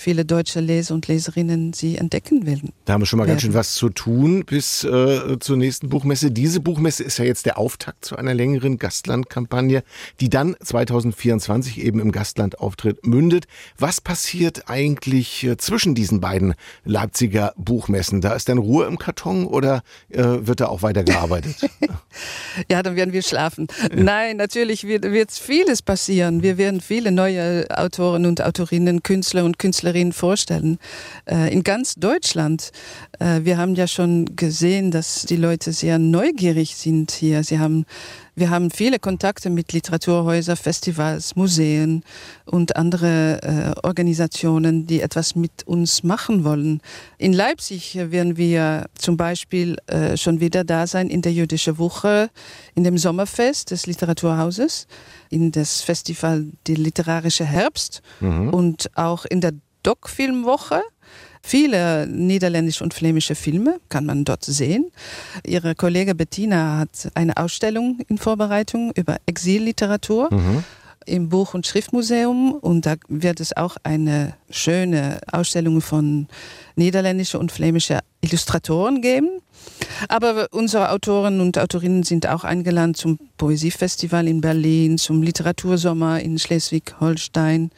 viele 0.04 0.26
deutsche 0.26 0.60
Leser 0.60 0.94
und 0.94 1.08
Leserinnen 1.08 1.72
sie 1.72 1.98
entdecken 1.98 2.46
werden. 2.46 2.74
Da 2.84 2.94
haben 2.94 3.02
wir 3.02 3.06
schon 3.06 3.18
mal 3.18 3.24
werden. 3.24 3.36
ganz 3.36 3.42
schön 3.44 3.54
was 3.54 3.74
zu 3.74 3.88
tun 3.88 4.44
bis 4.46 4.84
äh, 4.84 5.40
zur 5.40 5.56
nächsten 5.56 5.88
Buchmesse. 5.88 6.30
Diese 6.30 6.60
Buchmesse 6.60 7.04
ist 7.04 7.20
ja 7.20 7.26
jetzt 7.26 7.46
der 7.46 7.58
Auftakt 7.58 8.04
zu 8.04 8.18
einer 8.18 8.34
längeren 8.34 8.78
Gastlandkampagne, 8.78 9.82
die 10.20 10.30
dann 10.30 10.58
2024 10.62 11.82
eben 11.82 12.02
im 12.02 12.12
Gastlandauftritt 12.12 13.08
mündet. 13.08 13.46
Was 13.78 14.02
passiert 14.02 14.70
eigentlich 14.70 15.46
äh, 15.46 15.56
zwischen 15.56 15.96
diesen 15.96 16.20
beiden 16.20 16.54
Leipziger 16.84 17.54
Buchmessen? 17.56 18.20
Da 18.20 18.34
ist 18.34 18.50
dann 18.50 18.58
Ruhe 18.58 18.86
im 18.88 18.98
Karton 18.98 19.46
oder 19.46 19.84
äh, 20.10 20.22
wird 20.22 20.60
da 20.60 20.68
auch 20.68 20.82
weiter 20.82 21.06
gearbeitet? 21.06 21.56
ja, 22.70 22.84
dann 22.84 22.98
werden 22.98 23.14
wir 23.14 23.22
schlafen. 23.22 23.68
Ja. 23.82 24.04
Nein, 24.04 24.36
natürlich 24.36 24.86
wird, 24.86 25.04
wird 25.04 25.32
vieles 25.32 25.82
passieren. 25.82 26.44
Wir 26.44 26.58
werden 26.58 26.82
viele 26.82 27.14
neue 27.14 27.68
Autoren 27.70 28.26
und 28.26 28.42
Autorinnen, 28.42 29.02
Künstler 29.02 29.46
und 29.46 29.60
Künstlerinnen 29.60 29.93
Künstlerinnen 29.94 30.14
vorstellen. 30.14 30.78
Äh, 31.26 31.54
in 31.54 31.64
ganz 31.64 31.96
Deutschland. 31.96 32.72
Äh, 33.20 33.42
wir 33.44 33.58
haben 33.58 33.76
ja 33.76 33.88
schon 33.88 34.36
gesehen, 34.36 34.92
dass 34.92 35.24
die 35.24 35.36
Leute 35.36 35.72
sehr 35.72 36.00
neugierig 36.00 36.76
sind 36.76 37.12
hier. 37.12 37.44
Sie 37.44 37.60
haben 37.60 37.86
Wir 38.36 38.50
haben 38.50 38.72
viele 38.72 38.98
Kontakte 38.98 39.52
mit 39.52 39.74
Literaturhäusern, 39.74 40.58
Festivals, 40.58 41.36
Museen 41.36 42.04
und 42.46 42.76
andere 42.76 43.42
äh, 43.44 43.86
Organisationen, 43.86 44.88
die 44.88 45.02
etwas 45.02 45.36
mit 45.36 45.68
uns 45.68 46.02
machen 46.02 46.44
wollen. 46.44 46.82
In 47.20 47.32
Leipzig 47.32 47.96
werden 47.96 48.36
wir 48.36 48.88
zum 48.96 49.18
Beispiel 49.18 49.78
äh, 49.86 50.18
schon 50.18 50.40
wieder 50.40 50.64
da 50.64 50.88
sein 50.88 51.10
in 51.10 51.22
der 51.22 51.32
Jüdische 51.32 51.78
Woche, 51.78 52.32
in 52.74 52.84
dem 52.84 52.98
Sommerfest 52.98 53.70
des 53.70 53.86
Literaturhauses, 53.86 54.88
in 55.30 55.52
das 55.52 55.82
Festival 55.82 56.48
Die 56.66 56.76
literarische 56.76 57.46
Herbst 57.46 58.02
mhm. 58.20 58.50
und 58.50 58.90
auch 58.98 59.26
in 59.26 59.42
der 59.42 59.54
Doc-Filmwoche. 59.84 60.82
Viele 61.46 62.08
niederländische 62.08 62.84
und 62.84 62.94
flämische 62.94 63.36
Filme 63.36 63.80
kann 63.90 64.06
man 64.06 64.24
dort 64.24 64.46
sehen. 64.46 64.92
Ihre 65.46 65.76
Kollege 65.76 66.16
Bettina 66.16 66.80
hat 66.80 67.12
eine 67.16 67.36
Ausstellung 67.36 68.00
in 68.08 68.18
Vorbereitung 68.18 68.92
über 68.96 69.18
Exilliteratur. 69.26 70.34
Mhm 70.34 70.64
im 71.06 71.30
Buch- 71.30 71.54
und 71.54 71.68
Schriftmuseum 71.68 72.54
und 72.54 72.86
da 72.86 72.96
wird 73.08 73.40
es 73.40 73.56
auch 73.56 73.78
eine 73.84 74.36
schöne 74.50 75.20
Ausstellung 75.32 75.82
von 75.82 76.28
niederländische 76.76 77.40
und 77.40 77.52
flämische 77.52 78.00
Illustratoren 78.22 79.02
geben. 79.02 79.30
Aber 80.10 80.48
unsere 80.52 80.92
Autoren 80.92 81.40
und 81.40 81.58
Autorinnen 81.58 82.04
sind 82.04 82.28
auch 82.28 82.44
eingeladen 82.44 82.96
zum 82.96 83.18
Poesiefestival 83.38 84.28
in 84.28 84.42
Berlin, 84.42 84.98
zum 84.98 85.22
Literatursommer 85.22 86.20
in 86.20 86.40
Schleswig-Holstein, 86.40 87.72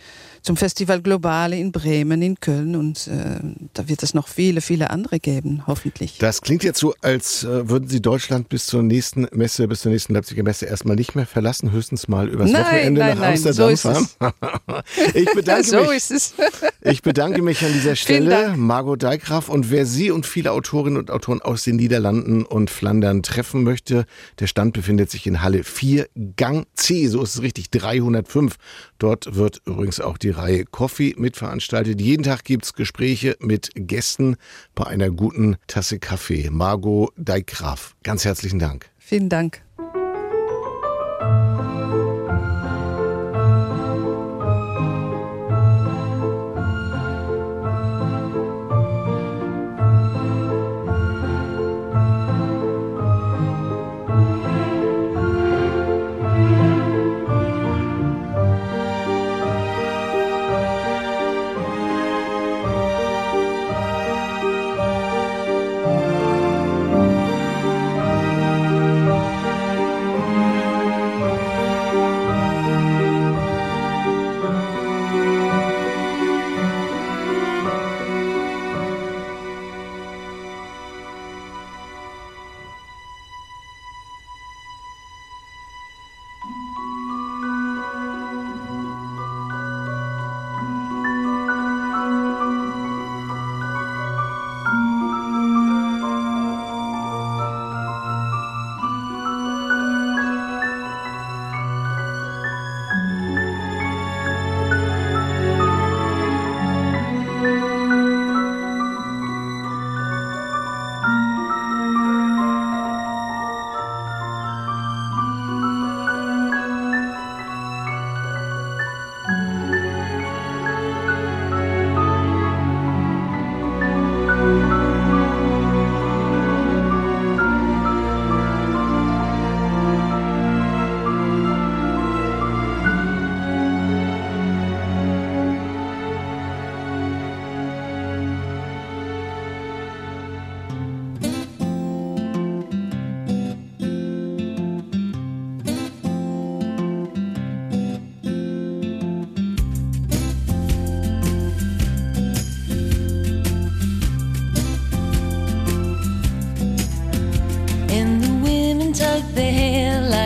zum 0.46 0.58
Festival 0.58 1.02
Globale 1.02 1.58
in 1.58 1.72
Bremen, 1.72 2.22
in 2.22 2.40
Köln 2.40 2.76
und 2.76 3.08
äh, 3.08 3.40
da 3.74 3.90
wird 3.90 4.04
es 4.04 4.14
noch 4.14 4.28
viele, 4.28 4.62
viele 4.62 4.92
andere 4.92 5.20
geben, 5.20 5.64
hoffentlich. 5.66 6.20
Das 6.20 6.42
klingt 6.42 6.64
jetzt 6.64 6.80
so, 6.80 6.94
als 7.02 7.44
äh, 7.44 7.68
würden 7.68 7.90
Sie 7.90 8.00
Deutschland 8.00 8.48
bis 8.48 8.68
zur 8.68 8.84
nächsten 8.84 9.28
Messe, 9.32 9.68
bis 9.68 9.82
zur 9.82 9.92
nächsten 9.92 10.14
Leipziger 10.14 10.44
Messe 10.44 10.68
erstmal 10.68 10.96
nicht 10.96 11.16
mehr 11.16 11.26
verlassen, 11.26 11.72
höchstens 11.72 12.08
mal 12.08 12.30
übers 12.30 12.52
nein, 12.52 12.64
Wochenende 12.64 13.02
nein, 13.02 13.10
nach 13.16 13.22
nein, 13.22 13.32
Amsterdam 13.34 13.76
so 13.76 13.92
fahren. 13.92 14.08
ich, 15.16 15.34
bedanke 15.34 15.64
so 15.68 15.80
mich, 15.82 15.96
ist 15.96 16.12
es. 16.12 16.34
ich 16.82 17.02
bedanke 17.02 17.42
mich 17.42 17.66
an 17.66 17.74
dieser 17.74 17.96
Stelle, 17.96 18.54
Margot 18.56 19.02
Deigraf. 19.02 19.50
Und 19.50 19.72
wer 19.72 19.88
Sie 19.88 20.12
und 20.12 20.28
viele 20.28 20.52
Autorinnen 20.52 20.98
und 20.98 21.10
Autoren 21.10 21.42
aus 21.42 21.64
den 21.64 21.78
Niederlanden 21.78 22.46
und 22.46 22.70
Flandern 22.70 23.24
treffen 23.24 23.64
möchte, 23.64 24.06
der 24.40 24.46
Stand 24.46 24.74
befindet 24.74 25.10
sich 25.10 25.26
in 25.26 25.42
Halle 25.42 25.64
4, 25.64 26.08
Gang 26.36 26.68
C, 26.76 27.08
so 27.08 27.24
ist 27.24 27.36
es 27.36 27.42
richtig, 27.42 27.72
305. 27.72 28.58
Dort 29.00 29.36
wird 29.36 29.62
übrigens 29.66 30.00
auch 30.00 30.18
die 30.18 30.30
Reihe 30.30 30.66
Coffee 30.66 31.14
mitveranstaltet. 31.18 32.00
Jeden 32.00 32.24
Tag 32.24 32.44
gibt 32.44 32.66
es 32.66 32.74
Gespräche 32.74 33.36
mit 33.40 33.70
Gästen 33.76 34.38
bei 34.74 34.86
einer 34.86 35.10
guten 35.10 35.58
Tasse 35.68 36.00
Kaffee. 36.00 36.50
Margot 36.50 37.12
Deigraf, 37.18 37.96
ganz 38.04 38.26
herzlichen 38.26 38.60
Dank. 38.60 38.90
Vielen 38.98 39.30
Dank. 39.30 39.62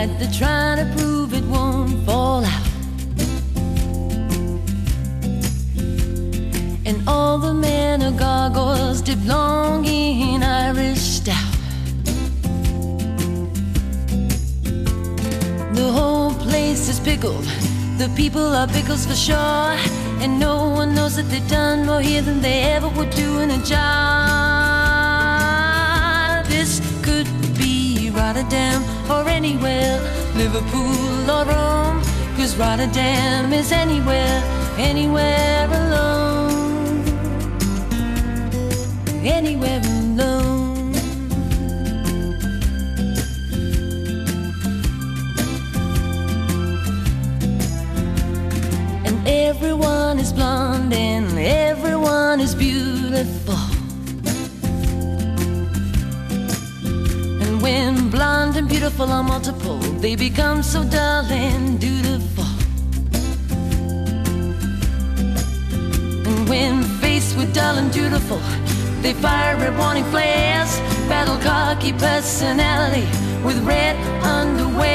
fight, 0.00 0.18
they're 0.18 0.32
trying 0.32 0.78
to 0.78 0.86
prove 0.96 1.32
it 1.34 1.44
won't 1.44 2.04
fall 2.06 2.44
out. 2.44 2.66
And 6.86 7.02
all 7.08 7.38
the 7.38 7.54
men 7.54 8.02
are 8.02 8.12
gargoyles 8.12 9.00
dipped 9.02 9.26
long 9.26 9.84
in 9.84 10.42
Irish 10.42 11.00
stout. 11.00 11.54
The 15.74 15.90
whole 15.92 16.34
place 16.34 16.88
is 16.88 16.98
pickled, 17.00 17.44
the 17.98 18.08
people 18.16 18.54
are 18.54 18.66
pickles 18.66 19.06
for 19.06 19.14
sure. 19.14 19.76
And 20.22 20.38
no 20.38 20.68
one 20.68 20.94
knows 20.94 21.16
that 21.16 21.28
they've 21.30 21.48
done 21.48 21.86
more 21.86 22.02
here 22.02 22.22
than 22.22 22.40
they 22.42 22.62
ever 22.74 22.88
would 22.88 23.10
do 23.10 23.38
in 23.38 23.50
a 23.50 23.58
job. 23.64 23.80
This 26.46 26.80
could 27.02 27.26
be 27.56 28.10
Rotterdam 28.10 28.99
or 29.10 29.28
anywhere 29.28 29.98
Liverpool 30.36 31.30
or 31.30 31.44
Rome 31.44 32.00
cause 32.36 32.56
Rotterdam 32.56 33.52
is 33.52 33.72
anywhere 33.72 34.42
anywhere 34.78 35.66
alone. 35.66 37.04
Anywhere 39.22 39.80
alone. 39.84 40.94
And 49.06 49.28
everyone 49.28 50.18
is 50.18 50.32
blonde 50.32 50.92
and 50.94 51.38
everyone 51.38 52.40
is 52.40 52.54
beautiful 52.54 53.59
blonde 58.10 58.56
and 58.56 58.68
beautiful 58.68 59.10
are 59.10 59.22
multiple. 59.22 59.78
They 60.00 60.16
become 60.16 60.62
so 60.62 60.82
dull 60.84 61.24
and 61.30 61.80
dutiful. 61.80 62.44
And 66.28 66.48
when 66.48 66.82
faced 67.00 67.36
with 67.36 67.54
dull 67.54 67.76
and 67.76 67.92
dutiful 67.92 68.40
they 69.02 69.14
fire 69.14 69.56
red 69.56 69.76
warning 69.78 70.04
flares 70.04 70.78
battle 71.08 71.38
cocky 71.38 71.92
personality 71.92 73.06
with 73.42 73.58
red 73.64 73.96
underwear. 74.22 74.90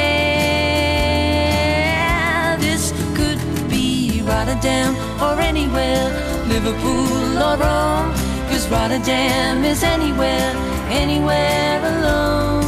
This 2.60 2.94
could 3.16 3.40
be 3.70 4.22
Rotterdam 4.24 4.96
or 5.22 5.40
anywhere 5.42 6.10
Liverpool 6.48 7.38
or 7.42 7.58
Rome 7.58 8.14
cause 8.50 8.68
Rotterdam 8.70 9.64
is 9.64 9.82
anywhere 9.84 10.54
anywhere 10.92 11.80
alone 11.84 12.65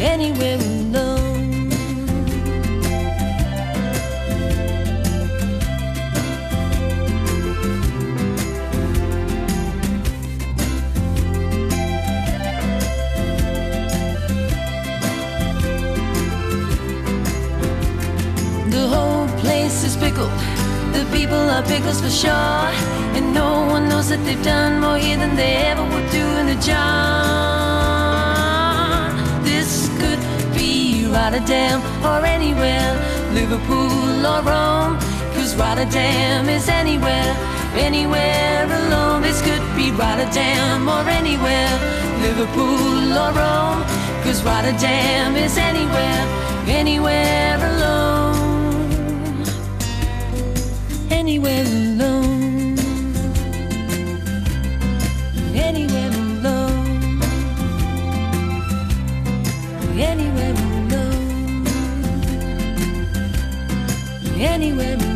anywhere 0.00 0.56
alone. 0.56 1.68
The 18.70 18.88
whole 18.88 19.28
place 19.40 19.84
is 19.84 19.96
pickled. 19.96 20.30
The 20.94 21.06
people 21.12 21.36
are 21.36 21.62
pickles 21.62 22.00
for 22.00 22.10
sure. 22.10 22.30
And 22.30 23.34
no 23.34 23.66
one 23.66 23.88
knows 23.88 24.08
that 24.08 24.24
they've 24.24 24.42
done 24.42 24.80
more 24.80 24.96
here 24.96 25.18
than 25.18 25.36
they 25.36 25.56
ever 25.56 25.82
would 25.82 26.10
do 26.10 26.24
in 26.40 26.48
a 26.56 26.60
jar 26.62 27.99
Rotterdam 31.12 31.80
or 32.04 32.24
anywhere 32.24 32.90
Liverpool 33.32 34.26
or 34.26 34.42
Rome. 34.42 34.98
Cause 35.34 35.56
Rotterdam 35.56 36.48
is 36.48 36.68
anywhere 36.68 37.34
anywhere 37.74 38.66
alone. 38.80 39.22
This 39.22 39.42
could 39.42 39.64
be 39.76 39.90
Rotterdam 39.90 40.88
or 40.88 41.02
anywhere 41.08 41.72
Liverpool 42.22 43.12
or 43.22 43.32
Rome. 43.32 43.82
Cause 44.22 44.42
Rotterdam 44.44 45.36
is 45.36 45.58
anywhere 45.58 46.22
anywhere 46.68 47.58
alone. 47.70 49.44
Anywhere 51.10 51.64
alone 51.64 52.09
remember. 64.80 65.09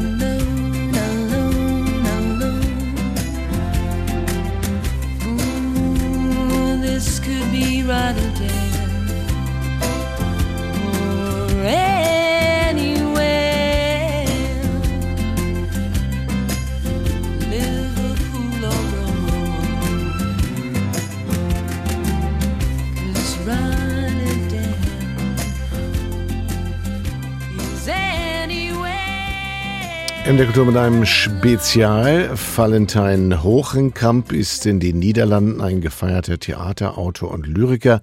In 30.26 30.38
der 30.38 30.46
Kultur 30.46 30.64
mit 30.64 30.76
einem 30.78 31.04
Spezial. 31.04 32.30
Valentin 32.56 33.42
Hochenkamp 33.42 34.32
ist 34.32 34.64
in 34.64 34.80
den 34.80 34.98
Niederlanden 34.98 35.60
ein 35.60 35.82
gefeierter 35.82 36.38
Theaterautor 36.38 37.30
und 37.30 37.46
Lyriker. 37.46 38.00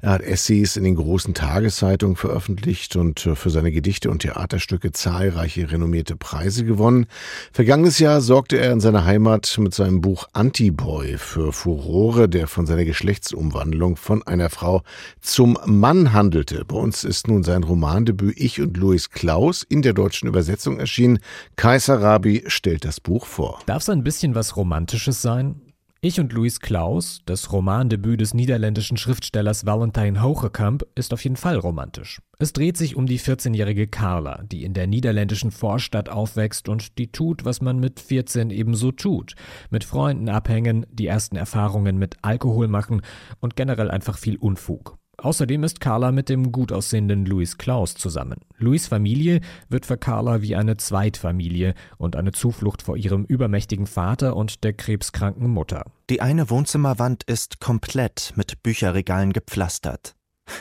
Er 0.00 0.12
hat 0.12 0.22
Essays 0.22 0.76
in 0.76 0.84
den 0.84 0.94
großen 0.94 1.34
Tageszeitungen 1.34 2.14
veröffentlicht 2.14 2.94
und 2.94 3.28
für 3.34 3.50
seine 3.50 3.72
Gedichte 3.72 4.08
und 4.08 4.20
Theaterstücke 4.20 4.92
zahlreiche 4.92 5.72
renommierte 5.72 6.14
Preise 6.14 6.64
gewonnen. 6.64 7.06
Vergangenes 7.52 7.98
Jahr 7.98 8.20
sorgte 8.20 8.56
er 8.56 8.70
in 8.70 8.78
seiner 8.78 9.04
Heimat 9.04 9.58
mit 9.58 9.74
seinem 9.74 10.00
Buch 10.00 10.28
Antiboy 10.32 11.18
für 11.18 11.52
Furore, 11.52 12.28
der 12.28 12.46
von 12.46 12.66
seiner 12.66 12.84
Geschlechtsumwandlung 12.84 13.96
von 13.96 14.22
einer 14.22 14.48
Frau 14.48 14.82
zum 15.20 15.58
Mann 15.66 16.12
handelte. 16.12 16.64
Bei 16.64 16.76
uns 16.76 17.02
ist 17.02 17.26
nun 17.26 17.42
sein 17.42 17.64
Romandebüt 17.64 18.38
Ich 18.38 18.60
und 18.60 18.76
Louis 18.76 19.10
Klaus 19.10 19.64
in 19.68 19.82
der 19.82 19.92
deutschen 19.92 20.28
Übersetzung 20.28 20.78
erschienen. 20.78 21.18
Kaiser 21.64 22.02
Rabi 22.02 22.44
stellt 22.48 22.84
das 22.84 23.00
Buch 23.00 23.24
vor. 23.24 23.58
Darf 23.64 23.80
es 23.80 23.88
ein 23.88 24.04
bisschen 24.04 24.34
was 24.34 24.54
Romantisches 24.54 25.22
sein? 25.22 25.62
Ich 26.02 26.20
und 26.20 26.34
Louis 26.34 26.60
Klaus, 26.60 27.22
das 27.24 27.52
Romandebüt 27.52 28.20
des 28.20 28.34
niederländischen 28.34 28.98
Schriftstellers 28.98 29.64
Valentine 29.64 30.22
Hogekamp, 30.22 30.84
ist 30.94 31.14
auf 31.14 31.24
jeden 31.24 31.36
Fall 31.36 31.56
romantisch. 31.56 32.20
Es 32.38 32.52
dreht 32.52 32.76
sich 32.76 32.96
um 32.96 33.06
die 33.06 33.18
14-jährige 33.18 33.86
Carla, 33.86 34.42
die 34.42 34.62
in 34.62 34.74
der 34.74 34.86
niederländischen 34.86 35.52
Vorstadt 35.52 36.10
aufwächst 36.10 36.68
und 36.68 36.98
die 36.98 37.10
tut, 37.10 37.46
was 37.46 37.62
man 37.62 37.78
mit 37.78 37.98
14 37.98 38.50
ebenso 38.50 38.92
tut. 38.92 39.34
Mit 39.70 39.84
Freunden 39.84 40.28
abhängen, 40.28 40.84
die 40.90 41.06
ersten 41.06 41.36
Erfahrungen 41.36 41.96
mit 41.96 42.16
Alkohol 42.20 42.68
machen 42.68 43.00
und 43.40 43.56
generell 43.56 43.90
einfach 43.90 44.18
viel 44.18 44.36
Unfug. 44.36 44.98
Außerdem 45.18 45.64
ist 45.64 45.80
Carla 45.80 46.12
mit 46.12 46.28
dem 46.28 46.52
gut 46.52 46.72
aussehenden 46.72 47.24
Louis 47.24 47.56
Klaus 47.56 47.94
zusammen. 47.94 48.40
Louis 48.58 48.86
Familie 48.86 49.40
wird 49.68 49.86
für 49.86 49.96
Carla 49.96 50.42
wie 50.42 50.56
eine 50.56 50.76
Zweitfamilie 50.76 51.74
und 51.98 52.16
eine 52.16 52.32
Zuflucht 52.32 52.82
vor 52.82 52.96
ihrem 52.96 53.24
übermächtigen 53.24 53.86
Vater 53.86 54.36
und 54.36 54.64
der 54.64 54.72
krebskranken 54.72 55.48
Mutter. 55.48 55.84
Die 56.10 56.20
eine 56.20 56.50
Wohnzimmerwand 56.50 57.24
ist 57.24 57.60
komplett 57.60 58.32
mit 58.36 58.62
Bücherregalen 58.62 59.32
gepflastert. 59.32 60.14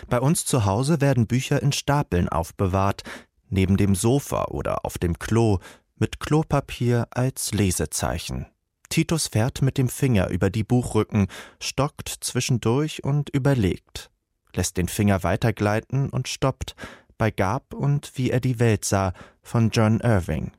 Bei 0.07 0.19
uns 0.19 0.45
zu 0.45 0.65
Hause 0.65 1.01
werden 1.01 1.27
Bücher 1.27 1.61
in 1.61 1.71
Stapeln 1.71 2.29
aufbewahrt, 2.29 3.03
neben 3.49 3.77
dem 3.77 3.95
Sofa 3.95 4.45
oder 4.45 4.85
auf 4.85 4.97
dem 4.97 5.19
Klo, 5.19 5.59
mit 5.97 6.19
Klopapier 6.19 7.07
als 7.11 7.53
Lesezeichen. 7.53 8.47
Titus 8.89 9.27
fährt 9.27 9.61
mit 9.61 9.77
dem 9.77 9.89
Finger 9.89 10.29
über 10.29 10.49
die 10.49 10.63
Buchrücken, 10.63 11.27
stockt 11.59 12.09
zwischendurch 12.09 13.03
und 13.03 13.29
überlegt 13.29 14.11
lässt 14.55 14.77
den 14.77 14.87
Finger 14.87 15.23
weitergleiten 15.23 16.09
und 16.09 16.27
stoppt 16.27 16.75
bei 17.17 17.31
Gab 17.31 17.73
und 17.73 18.11
wie 18.15 18.31
er 18.31 18.39
die 18.39 18.59
Welt 18.59 18.85
sah 18.85 19.13
von 19.41 19.69
John 19.69 19.99
Irving. 19.99 20.51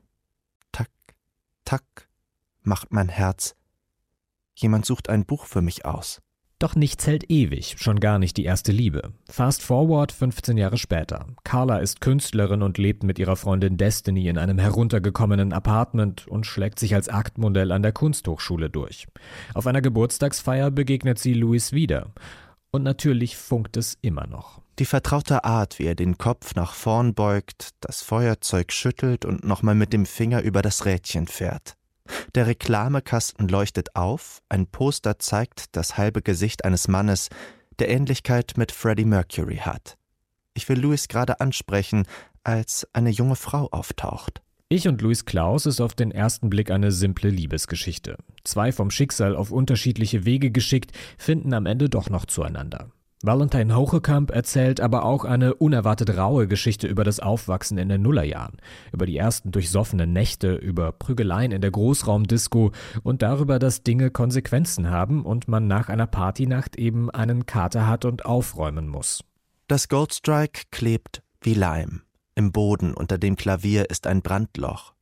Tack, 0.71 0.89
tack, 1.63 2.07
macht 2.63 2.91
mein 2.91 3.09
Herz. 3.09 3.55
Jemand 4.55 4.85
sucht 4.85 5.09
ein 5.09 5.25
Buch 5.25 5.45
für 5.45 5.61
mich 5.61 5.85
aus. 5.85 6.21
Doch 6.57 6.73
nichts 6.73 7.05
hält 7.05 7.29
ewig, 7.29 7.75
schon 7.79 7.99
gar 7.99 8.17
nicht 8.17 8.37
die 8.37 8.45
erste 8.45 8.71
Liebe. 8.71 9.11
Fast 9.29 9.61
forward 9.61 10.13
15 10.13 10.55
Jahre 10.55 10.77
später. 10.77 11.27
Carla 11.43 11.79
ist 11.79 11.99
Künstlerin 11.99 12.61
und 12.61 12.77
lebt 12.77 13.03
mit 13.03 13.19
ihrer 13.19 13.35
Freundin 13.35 13.75
Destiny 13.75 14.29
in 14.29 14.37
einem 14.37 14.57
heruntergekommenen 14.57 15.51
Apartment 15.51 16.25
und 16.29 16.45
schlägt 16.45 16.79
sich 16.79 16.95
als 16.95 17.09
Aktmodell 17.09 17.73
an 17.73 17.83
der 17.83 17.91
Kunsthochschule 17.91 18.69
durch. 18.69 19.05
Auf 19.53 19.67
einer 19.67 19.81
Geburtstagsfeier 19.81 20.71
begegnet 20.71 21.19
sie 21.19 21.33
Louis 21.33 21.73
wieder. 21.73 22.07
Und 22.75 22.83
natürlich 22.83 23.37
funkt 23.37 23.77
es 23.77 23.97
immer 24.01 24.27
noch. 24.27 24.59
Die 24.79 24.85
vertraute 24.85 25.45
Art, 25.45 25.79
wie 25.79 25.85
er 25.85 25.95
den 25.95 26.17
Kopf 26.17 26.55
nach 26.55 26.73
vorn 26.73 27.13
beugt, 27.13 27.69
das 27.79 28.01
Feuerzeug 28.01 28.73
schüttelt 28.73 29.23
und 29.23 29.45
nochmal 29.45 29.75
mit 29.75 29.93
dem 29.93 30.05
Finger 30.05 30.41
über 30.41 30.61
das 30.61 30.83
Rädchen 30.83 31.27
fährt. 31.27 31.77
Der 32.35 32.47
Reklamekasten 32.47 33.47
leuchtet 33.47 33.95
auf, 33.95 34.41
ein 34.49 34.67
Poster 34.67 35.19
zeigt 35.19 35.77
das 35.77 35.95
halbe 35.95 36.21
Gesicht 36.21 36.65
eines 36.65 36.89
Mannes, 36.89 37.29
der 37.79 37.87
Ähnlichkeit 37.87 38.55
mit 38.57 38.73
Freddie 38.73 39.05
Mercury 39.05 39.59
hat. 39.59 39.95
Ich 40.53 40.67
will 40.67 40.77
Louis 40.77 41.07
gerade 41.07 41.39
ansprechen, 41.39 42.05
als 42.43 42.85
eine 42.91 43.09
junge 43.09 43.37
Frau 43.37 43.69
auftaucht. 43.71 44.41
Ich 44.75 44.89
und 44.89 45.01
Louis 45.01 45.23
Klaus 45.23 45.65
ist 45.67 45.79
auf 45.79 45.93
den 45.93 46.11
ersten 46.11 46.49
Blick 46.49 46.69
eine 46.69 46.91
simple 46.91 47.29
Liebesgeschichte. 47.29 48.17
Zwei 48.43 48.73
vom 48.73 48.91
Schicksal 48.91 49.33
auf 49.33 49.49
unterschiedliche 49.49 50.25
Wege 50.25 50.51
geschickt, 50.51 50.91
finden 51.17 51.53
am 51.53 51.65
Ende 51.65 51.87
doch 51.87 52.09
noch 52.09 52.25
zueinander. 52.25 52.89
Valentine 53.23 53.73
Hochekamp 53.73 54.31
erzählt 54.31 54.81
aber 54.81 55.05
auch 55.05 55.23
eine 55.23 55.53
unerwartet 55.53 56.17
raue 56.17 56.49
Geschichte 56.49 56.87
über 56.87 57.05
das 57.05 57.21
Aufwachsen 57.21 57.77
in 57.77 57.87
den 57.87 58.01
Nullerjahren, 58.01 58.57
über 58.91 59.05
die 59.05 59.15
ersten 59.15 59.53
durchsoffenen 59.53 60.11
Nächte, 60.11 60.55
über 60.55 60.91
Prügeleien 60.91 61.53
in 61.53 61.61
der 61.61 61.71
Großraumdisco 61.71 62.73
und 63.01 63.21
darüber, 63.21 63.59
dass 63.59 63.83
Dinge 63.83 64.11
Konsequenzen 64.11 64.89
haben 64.89 65.23
und 65.23 65.47
man 65.47 65.67
nach 65.67 65.87
einer 65.87 66.05
Partynacht 66.05 66.75
eben 66.75 67.09
einen 67.09 67.45
Kater 67.45 67.87
hat 67.87 68.03
und 68.03 68.25
aufräumen 68.25 68.89
muss. 68.89 69.23
Das 69.69 69.87
Goldstrike 69.87 70.63
klebt 70.69 71.23
wie 71.39 71.53
Leim. 71.53 72.04
Im 72.35 72.51
Boden 72.51 72.93
unter 72.93 73.17
dem 73.17 73.37
Klavier 73.37 73.89
ist 73.89 74.07
ein 74.07 74.21
Brandloch. 74.21 74.93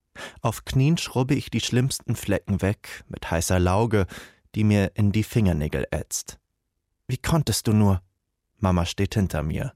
Auf 0.41 0.65
Knien 0.65 0.97
schrubbe 0.97 1.33
ich 1.33 1.49
die 1.49 1.61
schlimmsten 1.61 2.15
Flecken 2.15 2.61
weg 2.61 3.03
mit 3.09 3.29
heißer 3.29 3.59
Lauge, 3.59 4.05
die 4.53 4.63
mir 4.63 4.91
in 4.93 5.11
die 5.11 5.23
Fingernägel 5.23 5.87
ätzt. 5.89 6.39
Wie 7.07 7.17
konntest 7.17 7.67
du 7.67 7.73
nur? 7.73 8.03
Mama 8.59 8.85
steht 8.85 9.15
hinter 9.15 9.41
mir. 9.41 9.73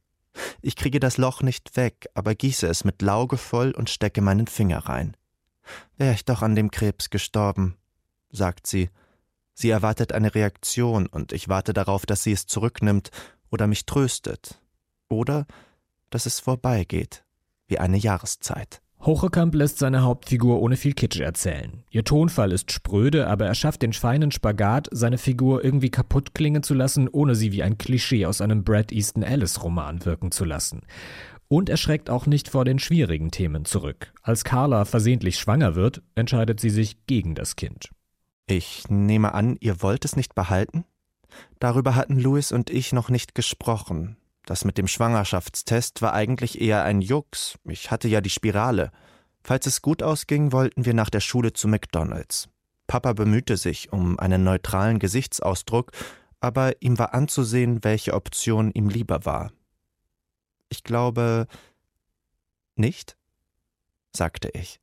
Ich 0.61 0.75
kriege 0.75 0.99
das 0.99 1.17
Loch 1.17 1.41
nicht 1.41 1.75
weg, 1.75 2.07
aber 2.13 2.35
gieße 2.35 2.67
es 2.67 2.83
mit 2.83 3.01
Lauge 3.01 3.37
voll 3.37 3.71
und 3.71 3.89
stecke 3.89 4.21
meinen 4.21 4.45
Finger 4.45 4.79
rein. 4.85 5.17
Wär 5.97 6.13
ich 6.13 6.25
doch 6.25 6.43
an 6.43 6.55
dem 6.55 6.69
Krebs 6.69 7.09
gestorben, 7.09 7.75
sagt 8.29 8.67
sie. 8.67 8.89
Sie 9.53 9.71
erwartet 9.71 10.13
eine 10.13 10.35
Reaktion 10.35 11.07
und 11.07 11.31
ich 11.31 11.49
warte 11.49 11.73
darauf, 11.73 12.05
dass 12.05 12.21
sie 12.21 12.31
es 12.31 12.45
zurücknimmt 12.45 13.09
oder 13.49 13.65
mich 13.65 13.87
tröstet. 13.87 14.61
Oder 15.09 15.47
dass 16.11 16.27
es 16.27 16.39
vorbeigeht, 16.39 17.25
wie 17.67 17.79
eine 17.79 17.97
Jahreszeit. 17.97 18.81
Hochekamp 18.99 19.53
lässt 19.53 19.77
seine 19.77 20.01
Hauptfigur 20.01 20.59
ohne 20.61 20.75
viel 20.75 20.93
Kitsch 20.93 21.19
erzählen. 21.19 21.83
Ihr 21.91 22.03
Tonfall 22.03 22.51
ist 22.51 22.71
spröde, 22.71 23.27
aber 23.27 23.45
er 23.45 23.55
schafft 23.55 23.83
den 23.83 23.93
feinen 23.93 24.31
Spagat, 24.31 24.87
seine 24.91 25.17
Figur 25.17 25.63
irgendwie 25.63 25.91
kaputt 25.91 26.33
klingen 26.33 26.63
zu 26.63 26.73
lassen, 26.73 27.07
ohne 27.07 27.35
sie 27.35 27.51
wie 27.51 27.63
ein 27.63 27.77
Klischee 27.77 28.25
aus 28.25 28.41
einem 28.41 28.63
Brad 28.63 28.91
Easton 28.91 29.23
Ellis 29.23 29.63
Roman 29.63 30.03
wirken 30.03 30.31
zu 30.31 30.45
lassen. 30.45 30.81
Und 31.47 31.69
er 31.69 31.77
schreckt 31.77 32.09
auch 32.09 32.25
nicht 32.25 32.49
vor 32.49 32.65
den 32.65 32.79
schwierigen 32.79 33.31
Themen 33.31 33.63
zurück. 33.65 34.13
Als 34.23 34.43
Carla 34.43 34.83
versehentlich 34.83 35.37
schwanger 35.37 35.75
wird, 35.75 36.01
entscheidet 36.15 36.59
sie 36.59 36.71
sich 36.71 37.05
gegen 37.05 37.35
das 37.35 37.55
Kind. 37.55 37.89
Ich 38.47 38.89
nehme 38.89 39.33
an, 39.33 39.57
ihr 39.59 39.81
wollt 39.81 40.03
es 40.05 40.15
nicht 40.15 40.35
behalten? 40.35 40.85
Darüber 41.59 41.95
hatten 41.95 42.19
Louis 42.19 42.51
und 42.51 42.69
ich 42.69 42.93
noch 42.93 43.09
nicht 43.09 43.35
gesprochen. 43.35 44.17
Das 44.47 44.63
mit 44.63 44.77
dem 44.77 44.87
Schwangerschaftstest 44.87 46.01
war 46.01 46.13
eigentlich 46.13 46.61
eher 46.61 46.83
ein 46.83 47.01
Jux. 47.01 47.59
Ich 47.65 47.91
hatte 47.91 48.07
ja 48.07 48.21
die 48.21 48.29
Spirale. 48.29 48.91
Falls 49.43 49.67
es 49.67 49.81
gut 49.81 50.01
ausging, 50.01 50.53
wollten 50.53 50.85
wir 50.85 50.93
nach 50.93 51.09
der 51.09 51.19
Schule 51.19 51.51
zu 51.51 51.67
McDonalds. 51.67 52.47
Papa 52.87 53.11
bemühte 53.11 53.57
sich 53.57 53.91
um 53.91 54.17
einen 54.17 54.45
neutralen 54.45 54.99
Gesichtsausdruck, 54.99 55.91
aber 56.39 56.81
ihm 56.81 56.97
war 56.97 57.13
anzusehen, 57.13 57.83
welche 57.83 58.13
Option 58.13 58.71
ihm 58.71 58.87
lieber 58.87 59.25
war. 59.25 59.51
Ich 60.69 60.85
glaube 60.85 61.47
nicht, 62.77 63.17
sagte 64.15 64.49
ich. 64.53 64.79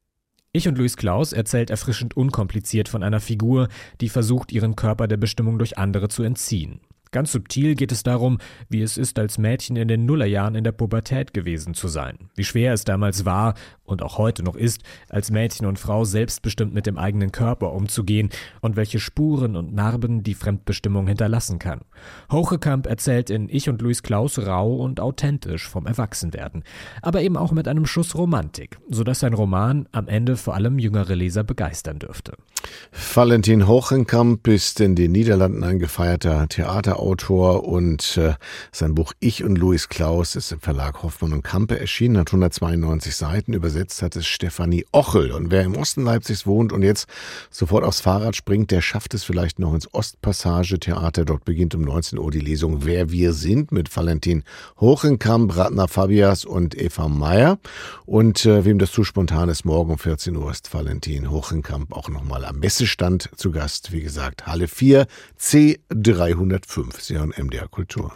Ich 0.53 0.69
und 0.69 0.77
Luis 0.77 0.99
Klaus 0.99 1.33
erzählt 1.33 1.71
erfrischend 1.71 2.19
unkompliziert 2.19 2.91
von 2.91 3.03
einer 3.03 3.21
Figur, 3.21 3.69
die 4.03 4.11
versucht, 4.11 4.53
ihren 4.53 4.77
Körper 4.77 5.09
der 5.09 5.17
Bestimmung 5.17 5.57
durch 5.57 5.79
andere 5.79 6.11
zu 6.11 6.23
entziehen. 6.23 6.83
Ganz 7.15 7.31
subtil 7.31 7.77
geht 7.77 7.93
es 7.93 8.03
darum, 8.03 8.39
wie 8.69 8.83
es 8.83 8.99
ist, 8.99 9.21
als 9.21 9.39
Mädchen 9.39 9.77
in 9.77 9.87
den 9.87 10.05
Nullerjahren 10.05 10.57
in 10.57 10.65
der 10.65 10.73
Pubertät 10.73 11.33
gewesen 11.33 11.73
zu 11.73 11.87
sein. 11.87 12.29
Wie 12.35 12.43
schwer 12.43 12.73
es 12.73 12.83
damals 12.83 13.25
war 13.25 13.55
und 13.85 14.03
auch 14.03 14.19
heute 14.19 14.43
noch 14.43 14.57
ist, 14.57 14.83
als 15.09 15.31
Mädchen 15.31 15.67
und 15.67 15.79
Frau 15.79 16.05
selbstbestimmt 16.05 16.73
mit 16.75 16.87
dem 16.87 16.99
eigenen 16.99 17.33
Körper 17.33 17.73
umzugehen 17.73 18.31
und 18.61 18.77
welche 18.77 18.99
Spuren 18.99 19.57
und 19.57 19.75
Narben 19.75 20.23
die 20.23 20.35
Fremdbestimmung 20.35 21.07
hinterlassen 21.07 21.59
kann. 21.59 21.81
Hochekamp 22.31 22.87
erzählt 22.87 23.31
in 23.31 23.49
Ich 23.49 23.69
und 23.69 23.83
Luis 23.83 24.03
Klaus 24.03 24.39
rau 24.39 24.77
und 24.77 25.01
authentisch 25.01 25.69
vom 25.69 25.87
Erwachsenwerden, 25.87 26.65
aber 27.03 27.23
eben 27.23 27.37
auch 27.37 27.53
mit 27.53 27.69
einem 27.69 27.87
Schuss 27.87 28.15
Romantik, 28.15 28.79
sodass 28.89 29.21
sein 29.21 29.35
Roman 29.35 29.89
am 29.93 30.09
Ende 30.09 30.37
vor 30.37 30.55
allem 30.55 30.79
jüngere 30.79 31.15
Leser 31.15 31.45
begeistern 31.45 31.99
dürfte. 31.99 32.35
Valentin 33.15 33.67
Hochenkamp 33.67 34.47
ist 34.49 34.81
in 34.81 34.95
den 34.95 35.13
Niederlanden 35.13 35.63
ein 35.65 35.79
gefeierter 35.79 36.49
Theaterautor 36.49 37.65
und 37.65 38.17
äh, 38.17 38.35
sein 38.73 38.95
Buch 38.95 39.13
Ich 39.21 39.45
und 39.45 39.57
Louis 39.57 39.89
Klaus 39.89 40.37
ist 40.37 40.53
im 40.53 40.61
Verlag 40.61 41.03
Hoffmann 41.03 41.33
und 41.33 41.43
Kampe 41.43 41.79
erschienen, 41.79 42.19
hat 42.19 42.29
192 42.29 43.15
Seiten, 43.15 43.53
übersetzt 43.75 44.03
hat 44.03 44.15
es 44.15 44.27
Stefanie 44.27 44.87
Ochel. 44.93 45.33
Und 45.33 45.51
wer 45.51 45.63
im 45.63 45.77
Osten 45.77 46.05
Leipzigs 46.05 46.47
wohnt 46.47 46.73
und 46.73 46.83
jetzt 46.83 47.09
sofort 47.51 47.83
aufs 47.83 48.01
Fahrrad 48.01 48.37
springt, 48.37 48.71
der 48.71 48.81
schafft 48.81 49.15
es 49.15 49.25
vielleicht 49.25 49.59
noch 49.59 49.75
ins 49.75 49.93
Ostpassage 49.93 50.79
Theater. 50.79 51.25
Dort 51.25 51.45
beginnt 51.45 51.75
um 51.75 51.83
19 51.83 52.19
Uhr 52.19 52.31
die 52.31 52.41
Lesung 52.41 52.85
Wer 52.85 53.11
wir 53.11 53.33
sind 53.33 53.73
mit 53.73 53.95
Valentin 53.95 54.45
Hochenkamp, 54.79 55.57
Ratner 55.57 55.89
Fabias 55.89 56.45
und 56.45 56.81
Eva 56.81 57.09
Meyer. 57.09 57.59
Und 58.07 58.47
äh, 58.47 58.65
wem 58.65 58.79
das 58.79 58.93
zu 58.93 59.03
spontan 59.03 59.49
ist, 59.49 59.65
morgen 59.65 59.93
um 59.93 59.99
14 59.99 60.37
Uhr 60.37 60.51
ist 60.51 60.73
Valentin 60.73 61.31
Hochenkamp 61.31 61.93
auch 61.93 62.09
nochmal 62.09 62.45
am 62.45 62.61
Messestand 62.61 63.29
zu 63.35 63.51
Gast, 63.51 63.91
wie 63.93 64.03
gesagt, 64.03 64.47
Halle 64.47 64.69
4 64.69 65.07
C305. 65.41 67.01
Sie 67.01 67.19
hören 67.19 67.33
MDR 67.37 67.67
Kultur. 67.67 68.13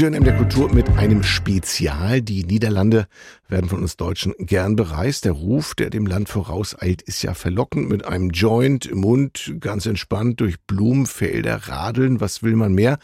Hören 0.00 0.14
in 0.14 0.24
der 0.24 0.34
Kultur 0.34 0.72
mit 0.72 0.88
einem 0.96 1.22
Spezial. 1.22 2.22
Die 2.22 2.44
Niederlande 2.44 3.06
werden 3.48 3.68
von 3.68 3.82
uns 3.82 3.98
Deutschen 3.98 4.32
gern 4.38 4.74
bereist. 4.74 5.26
Der 5.26 5.32
Ruf, 5.32 5.74
der 5.74 5.90
dem 5.90 6.06
Land 6.06 6.30
vorauseilt, 6.30 7.02
ist 7.02 7.22
ja 7.22 7.34
verlockend. 7.34 7.90
Mit 7.90 8.06
einem 8.06 8.30
Joint 8.30 8.86
im 8.86 9.00
Mund, 9.00 9.56
ganz 9.60 9.84
entspannt 9.84 10.40
durch 10.40 10.58
Blumenfelder 10.62 11.68
radeln. 11.68 12.18
Was 12.18 12.42
will 12.42 12.56
man 12.56 12.72
mehr? 12.72 12.98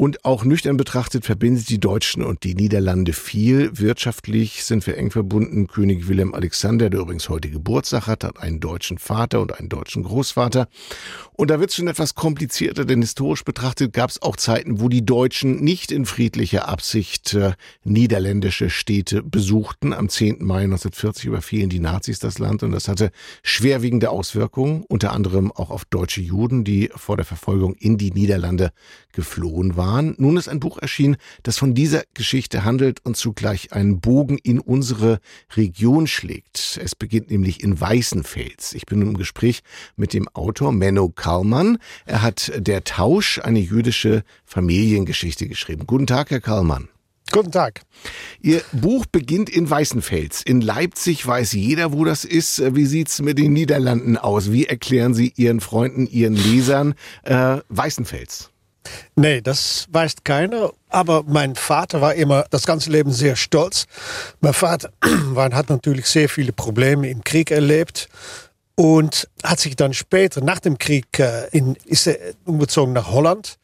Und 0.00 0.24
auch 0.24 0.44
nüchtern 0.44 0.78
betrachtet 0.78 1.26
verbindet 1.26 1.68
die 1.68 1.78
Deutschen 1.78 2.24
und 2.24 2.42
die 2.42 2.54
Niederlande 2.54 3.12
viel. 3.12 3.68
Wirtschaftlich 3.74 4.64
sind 4.64 4.86
wir 4.86 4.96
eng 4.96 5.10
verbunden. 5.10 5.66
König 5.66 6.08
Wilhelm 6.08 6.32
Alexander, 6.32 6.88
der 6.88 7.00
übrigens 7.00 7.28
heute 7.28 7.50
Geburtstag 7.50 8.06
hat, 8.06 8.24
hat 8.24 8.40
einen 8.40 8.60
deutschen 8.60 8.96
Vater 8.96 9.42
und 9.42 9.58
einen 9.58 9.68
deutschen 9.68 10.02
Großvater. 10.02 10.68
Und 11.34 11.50
da 11.50 11.60
wird 11.60 11.68
es 11.68 11.76
schon 11.76 11.86
etwas 11.86 12.14
komplizierter, 12.14 12.86
denn 12.86 13.02
historisch 13.02 13.44
betrachtet 13.44 13.92
gab 13.92 14.08
es 14.08 14.22
auch 14.22 14.36
Zeiten, 14.36 14.80
wo 14.80 14.88
die 14.88 15.04
Deutschen 15.04 15.62
nicht 15.62 15.92
in 15.92 16.06
friedlicher 16.06 16.66
Absicht 16.66 17.34
äh, 17.34 17.52
niederländische 17.84 18.70
Städte 18.70 19.22
besuchten. 19.22 19.92
Am 19.92 20.08
10. 20.08 20.36
Mai 20.40 20.62
1940 20.62 21.26
überfielen 21.26 21.68
die 21.68 21.78
Nazis 21.78 22.20
das 22.20 22.38
Land 22.38 22.62
und 22.62 22.72
das 22.72 22.88
hatte 22.88 23.10
schwerwiegende 23.42 24.08
Auswirkungen, 24.08 24.82
unter 24.88 25.12
anderem 25.12 25.52
auch 25.52 25.68
auf 25.68 25.84
deutsche 25.84 26.22
Juden, 26.22 26.64
die 26.64 26.90
vor 26.96 27.18
der 27.18 27.26
Verfolgung 27.26 27.74
in 27.74 27.98
die 27.98 28.12
Niederlande 28.12 28.72
geflohen 29.12 29.76
waren. 29.76 29.89
Nun 29.90 30.36
ist 30.36 30.48
ein 30.48 30.60
Buch 30.60 30.78
erschienen, 30.78 31.16
das 31.42 31.58
von 31.58 31.74
dieser 31.74 32.02
Geschichte 32.14 32.64
handelt 32.64 33.04
und 33.04 33.16
zugleich 33.16 33.72
einen 33.72 34.00
Bogen 34.00 34.38
in 34.38 34.60
unsere 34.60 35.20
Region 35.56 36.06
schlägt. 36.06 36.78
Es 36.82 36.94
beginnt 36.94 37.30
nämlich 37.30 37.62
in 37.62 37.80
Weißenfels. 37.80 38.74
Ich 38.74 38.86
bin 38.86 39.02
im 39.02 39.16
Gespräch 39.16 39.60
mit 39.96 40.12
dem 40.12 40.28
Autor 40.28 40.72
Menno 40.72 41.08
Karlmann. 41.08 41.78
Er 42.06 42.22
hat 42.22 42.52
Der 42.56 42.84
Tausch, 42.84 43.38
eine 43.38 43.60
jüdische 43.60 44.22
Familiengeschichte 44.44 45.48
geschrieben. 45.48 45.86
Guten 45.86 46.06
Tag, 46.06 46.30
Herr 46.30 46.40
Karlmann. 46.40 46.88
Guten 47.32 47.52
Tag. 47.52 47.82
Ihr 48.40 48.60
Buch 48.72 49.06
beginnt 49.06 49.50
in 49.50 49.70
Weißenfels. 49.70 50.42
In 50.42 50.60
Leipzig 50.60 51.24
weiß 51.24 51.52
jeder, 51.52 51.92
wo 51.92 52.04
das 52.04 52.24
ist. 52.24 52.74
Wie 52.74 52.86
sieht's 52.86 53.22
mit 53.22 53.38
den 53.38 53.52
Niederlanden 53.52 54.16
aus? 54.16 54.50
Wie 54.50 54.66
erklären 54.66 55.14
Sie 55.14 55.32
Ihren 55.36 55.60
Freunden, 55.60 56.08
Ihren 56.08 56.34
Lesern 56.34 56.94
äh, 57.22 57.58
Weißenfels? 57.68 58.50
Nee, 59.16 59.40
das 59.40 59.86
weiß 59.90 60.16
keiner. 60.24 60.72
Aber 60.88 61.22
mein 61.26 61.54
Vater 61.54 62.00
war 62.00 62.14
immer 62.14 62.44
das 62.50 62.66
ganze 62.66 62.90
Leben 62.90 63.12
sehr 63.12 63.36
stolz. 63.36 63.86
Mein 64.40 64.54
Vater 64.54 64.90
war, 65.26 65.52
hat 65.52 65.70
natürlich 65.70 66.06
sehr 66.06 66.28
viele 66.28 66.52
Probleme 66.52 67.08
im 67.08 67.22
Krieg 67.22 67.50
erlebt 67.50 68.08
und 68.80 69.28
hat 69.42 69.60
sich 69.60 69.76
dann 69.76 69.92
später 69.92 70.42
nach 70.42 70.58
dem 70.58 70.78
Krieg 70.78 71.18
äh, 71.18 71.48
in, 71.52 71.76
ist 71.84 72.06
er 72.06 72.16
umgezogen 72.46 72.94
nach 72.94 73.10
Holland. 73.10 73.58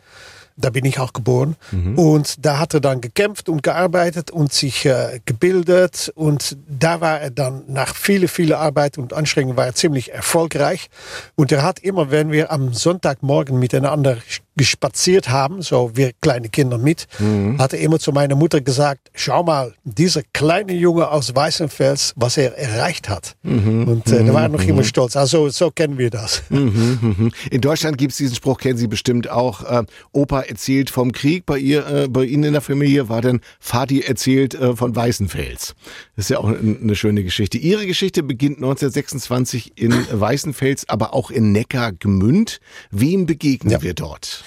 Da 0.59 0.71
bin 0.71 0.85
ich 0.87 0.99
auch 0.99 1.13
geboren. 1.13 1.57
Mhm. 1.71 1.99
Und 1.99 2.45
da 2.45 2.59
hat 2.59 2.73
er 2.73 2.81
dann 2.81 3.03
gekämpft 3.03 3.49
und 3.49 3.63
gearbeitet 3.63 4.31
und 4.31 4.53
sich 4.53 4.87
äh, 4.87 5.21
gebildet. 5.25 6.13
Und 6.15 6.57
da 6.67 7.01
war 7.01 7.21
er 7.21 7.31
dann 7.31 7.65
nach 7.69 7.95
viele, 7.95 8.29
viele 8.29 8.59
Arbeit 8.59 8.97
und 8.99 9.13
Anstrengungen 9.13 9.57
war 9.57 9.67
er 9.67 9.75
ziemlich 9.75 10.13
erfolgreich. 10.13 10.89
Und 11.35 11.53
er 11.53 11.63
hat 11.63 11.79
immer, 11.81 12.11
wenn 12.11 12.31
wir 12.31 12.51
am 12.51 12.73
Sonntagmorgen 12.73 13.59
miteinander 13.59 14.17
gespaziert 14.57 15.29
haben, 15.29 15.63
so 15.63 15.91
wir 15.95 16.13
kleine 16.21 16.49
Kinder 16.49 16.79
mit, 16.79 17.07
mhm. 17.19 17.59
hat 17.59 17.73
er 17.73 17.81
immer 17.81 17.99
zu 17.99 18.13
meiner 18.13 18.35
Mutter 18.35 18.61
gesagt, 18.61 19.11
schau 19.15 19.43
mal, 19.43 19.75
dieser 19.85 20.23
kleine 20.33 20.73
Junge 20.73 21.11
aus 21.11 21.35
Weißenfels, 21.35 22.15
was 22.17 22.39
er 22.39 22.57
erreicht 22.57 23.09
hat. 23.09 23.37
Mhm. 23.43 23.87
Und 23.87 24.07
äh, 24.11 24.25
da 24.25 24.33
war 24.33 24.43
er 24.43 24.49
noch 24.49 24.63
mhm. 24.63 24.71
immer 24.71 24.85
stolz. 24.85 25.15
Also 25.17 25.51
so 25.51 25.71
kennen 25.71 25.99
wir 25.99 26.11
das. 26.11 26.43
Mhm, 26.49 26.99
mhm. 27.01 27.33
In 27.51 27.61
Deutschland 27.61 27.99
gibt 27.99 28.13
es 28.13 28.19
diesen 28.19 28.35
Spruch, 28.35 28.59
kennen 28.59 28.79
Sie 28.79 28.89
bestimmt 28.89 29.29
auch. 29.29 29.63
Äh, 29.63 29.85
Opa 30.13 30.41
erzählt 30.41 30.91
vom 30.91 31.13
Krieg, 31.13 31.45
bei, 31.45 31.59
ihr, 31.59 31.87
äh, 31.87 32.09
bei 32.09 32.25
Ihnen 32.25 32.45
in 32.45 32.53
der 32.53 32.63
Familie 32.63 33.09
war 33.09 33.21
dann 33.21 33.41
Vati 33.61 34.01
erzählt 34.01 34.55
äh, 34.55 34.75
von 34.75 34.97
Weißenfels. 34.97 35.75
Das 36.17 36.25
ist 36.25 36.29
ja 36.31 36.39
auch 36.39 36.49
eine 36.49 36.97
schöne 36.97 37.25
Geschichte. 37.25 37.59
Ihre 37.59 37.87
Geschichte 37.87 38.23
beginnt 38.23 38.57
1926 38.57 39.73
in 39.77 39.93
Weißenfels, 40.11 40.89
aber 40.89 41.13
auch 41.13 41.31
in 41.31 41.53
Neckargemünd. 41.53 42.61
Wem 42.91 43.27
begegnen 43.27 43.73
ja. 43.73 43.83
wir 43.83 43.95
dort? 43.95 44.45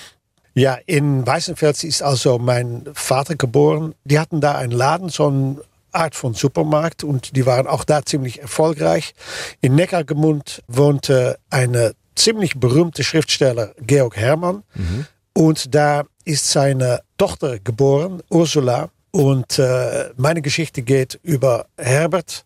Ja, 0.59 0.77
in 0.85 1.25
Weißenfels 1.25 1.85
ist 1.85 2.03
also 2.03 2.37
mein 2.37 2.83
Vater 2.93 3.35
geboren. 3.35 3.95
Die 4.03 4.19
hatten 4.19 4.41
da 4.41 4.55
einen 4.55 4.73
Laden, 4.73 5.07
so 5.07 5.27
eine 5.27 5.61
Art 5.93 6.15
von 6.15 6.33
Supermarkt 6.33 7.05
und 7.05 7.37
die 7.37 7.45
waren 7.45 7.65
auch 7.65 7.85
da 7.85 8.03
ziemlich 8.03 8.41
erfolgreich. 8.41 9.13
In 9.61 9.75
Neckargemund 9.75 10.61
wohnte 10.67 11.39
eine 11.49 11.93
ziemlich 12.13 12.59
berühmte 12.59 13.05
Schriftsteller, 13.05 13.73
Georg 13.79 14.17
Hermann. 14.17 14.63
Mhm. 14.75 15.05
Und 15.31 15.73
da 15.73 16.03
ist 16.25 16.51
seine 16.51 17.03
Tochter 17.17 17.59
geboren, 17.59 18.21
Ursula. 18.29 18.89
Und 19.11 19.59
äh, 19.59 20.09
meine 20.17 20.41
Geschichte 20.41 20.81
geht 20.81 21.21
über 21.23 21.67
Herbert 21.77 22.45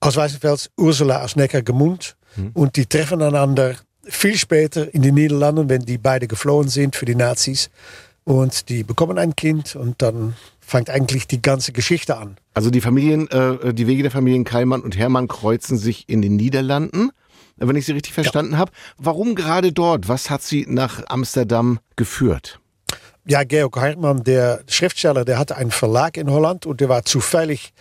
aus 0.00 0.16
Weißenfels, 0.16 0.70
Ursula 0.78 1.22
aus 1.22 1.36
Neckargemund. 1.36 2.16
Mhm. 2.34 2.50
Und 2.54 2.76
die 2.76 2.86
treffen 2.86 3.20
einander 3.20 3.76
viel 4.04 4.36
später 4.36 4.92
in 4.94 5.02
die 5.02 5.12
Niederlanden, 5.12 5.68
wenn 5.68 5.84
die 5.84 5.98
beide 5.98 6.26
geflohen 6.26 6.68
sind 6.68 6.96
für 6.96 7.04
die 7.04 7.14
Nazis. 7.14 7.70
Und 8.24 8.68
die 8.68 8.84
bekommen 8.84 9.18
ein 9.18 9.34
Kind 9.34 9.74
und 9.74 10.00
dann 10.00 10.34
fängt 10.60 10.90
eigentlich 10.90 11.26
die 11.26 11.42
ganze 11.42 11.72
Geschichte 11.72 12.16
an. 12.16 12.36
Also 12.54 12.70
die 12.70 12.80
Familien, 12.80 13.28
äh, 13.30 13.74
die 13.74 13.86
Wege 13.86 14.02
der 14.02 14.12
Familien 14.12 14.44
Kallmann 14.44 14.82
und 14.82 14.96
Hermann 14.96 15.26
kreuzen 15.26 15.76
sich 15.76 16.08
in 16.08 16.22
den 16.22 16.36
Niederlanden, 16.36 17.10
wenn 17.56 17.76
ich 17.76 17.84
Sie 17.84 17.92
richtig 17.92 18.12
verstanden 18.12 18.52
ja. 18.52 18.58
habe. 18.58 18.72
Warum 18.96 19.34
gerade 19.34 19.72
dort? 19.72 20.08
Was 20.08 20.30
hat 20.30 20.42
Sie 20.42 20.66
nach 20.68 21.02
Amsterdam 21.08 21.80
geführt? 21.96 22.60
Ja, 23.24 23.44
Georg 23.44 23.76
Hermann, 23.80 24.24
der 24.24 24.62
Schriftsteller, 24.66 25.24
der 25.24 25.38
hatte 25.38 25.56
einen 25.56 25.70
Verlag 25.70 26.16
in 26.16 26.30
Holland 26.30 26.66
und 26.66 26.80
der 26.80 26.88
war 26.88 27.04
zufällig 27.04 27.72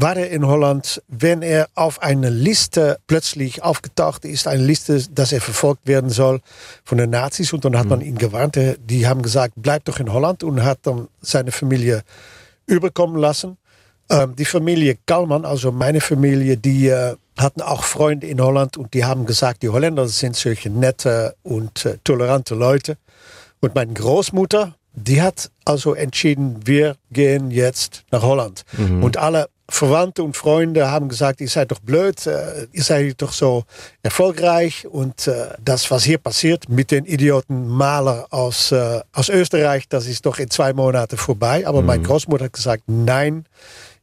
war 0.00 0.16
er 0.16 0.30
in 0.30 0.46
Holland, 0.46 1.02
wenn 1.08 1.42
er 1.42 1.68
auf 1.74 2.02
eine 2.02 2.30
Liste 2.30 2.98
plötzlich 3.06 3.62
aufgetaucht 3.62 4.24
ist, 4.24 4.46
eine 4.46 4.62
Liste, 4.62 5.02
dass 5.10 5.32
er 5.32 5.40
verfolgt 5.40 5.86
werden 5.86 6.10
soll 6.10 6.40
von 6.84 6.98
den 6.98 7.10
Nazis. 7.10 7.52
Und 7.52 7.64
dann 7.64 7.76
hat 7.76 7.88
man 7.88 8.00
ihn 8.00 8.16
gewarnt. 8.16 8.58
Die 8.88 9.06
haben 9.06 9.22
gesagt, 9.22 9.54
bleib 9.56 9.84
doch 9.84 10.00
in 10.00 10.12
Holland. 10.12 10.42
Und 10.42 10.64
hat 10.64 10.80
dann 10.82 11.08
seine 11.20 11.52
Familie 11.52 12.02
überkommen 12.66 13.16
lassen. 13.16 13.58
Ähm, 14.08 14.34
die 14.36 14.44
Familie 14.44 14.96
Kalman, 15.06 15.44
also 15.44 15.70
meine 15.70 16.00
Familie, 16.00 16.56
die 16.56 16.88
äh, 16.88 17.16
hatten 17.38 17.62
auch 17.62 17.84
Freunde 17.84 18.26
in 18.26 18.40
Holland. 18.40 18.76
Und 18.76 18.94
die 18.94 19.04
haben 19.04 19.26
gesagt, 19.26 19.62
die 19.62 19.68
Holländer 19.68 20.08
sind 20.08 20.36
solche 20.36 20.70
nette 20.70 21.34
und 21.42 21.84
äh, 21.84 21.98
tolerante 22.04 22.54
Leute. 22.54 22.96
Und 23.60 23.74
meine 23.74 23.92
Großmutter, 23.92 24.74
die 24.94 25.22
hat 25.22 25.50
also 25.64 25.94
entschieden, 25.94 26.60
wir 26.64 26.96
gehen 27.12 27.50
jetzt 27.50 28.04
nach 28.10 28.22
Holland. 28.22 28.64
Mhm. 28.76 29.04
Und 29.04 29.16
alle 29.16 29.48
Verwandte 29.70 30.22
und 30.22 30.36
Freunde 30.36 30.90
haben 30.90 31.08
gesagt, 31.08 31.40
ihr 31.40 31.48
seid 31.48 31.70
doch 31.70 31.80
blöd, 31.80 32.26
äh, 32.26 32.66
ihr 32.72 32.82
seid 32.82 33.22
doch 33.22 33.32
so 33.32 33.64
erfolgreich 34.02 34.86
und 34.86 35.26
äh, 35.26 35.54
das, 35.64 35.90
was 35.90 36.04
hier 36.04 36.18
passiert 36.18 36.68
mit 36.68 36.90
den 36.90 37.04
Idioten 37.04 37.68
Maler 37.68 38.26
aus, 38.30 38.72
äh, 38.72 39.00
aus 39.12 39.28
Österreich, 39.28 39.88
das 39.88 40.06
ist 40.06 40.26
doch 40.26 40.38
in 40.38 40.50
zwei 40.50 40.72
Monaten 40.72 41.16
vorbei. 41.16 41.66
Aber 41.66 41.80
mhm. 41.80 41.86
meine 41.86 42.02
Großmutter 42.02 42.46
hat 42.46 42.52
gesagt, 42.52 42.84
nein, 42.86 43.46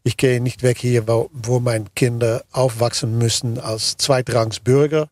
ich 0.04 0.16
gehe 0.16 0.42
nicht 0.42 0.64
weg 0.64 0.78
hier, 0.78 1.08
wo, 1.08 1.30
wo 1.34 1.60
meine 1.60 1.86
Kinder 1.96 2.44
aufwachsen 2.52 3.18
müssen 3.18 3.60
als 3.60 3.98
Zweitrangsbürger. 3.98 5.10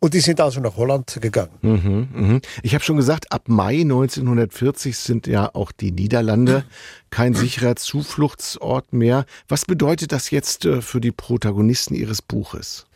Und 0.00 0.14
die 0.14 0.20
sind 0.20 0.40
also 0.40 0.60
nach 0.60 0.76
Holland 0.76 1.18
gegangen. 1.20 1.50
Mhm, 1.60 2.08
mh. 2.12 2.40
Ich 2.62 2.74
habe 2.74 2.84
schon 2.84 2.96
gesagt, 2.96 3.32
ab 3.32 3.48
Mai 3.48 3.80
1940 3.80 4.96
sind 4.96 5.26
ja 5.26 5.50
auch 5.54 5.72
die 5.72 5.90
Niederlande 5.90 6.64
kein 7.10 7.34
sicherer 7.34 7.74
Zufluchtsort 7.74 8.92
mehr. 8.92 9.24
Was 9.48 9.64
bedeutet 9.64 10.12
das 10.12 10.30
jetzt 10.30 10.64
äh, 10.64 10.82
für 10.82 11.00
die 11.00 11.10
Protagonisten 11.10 11.94
Ihres 11.94 12.22
Buches? 12.22 12.86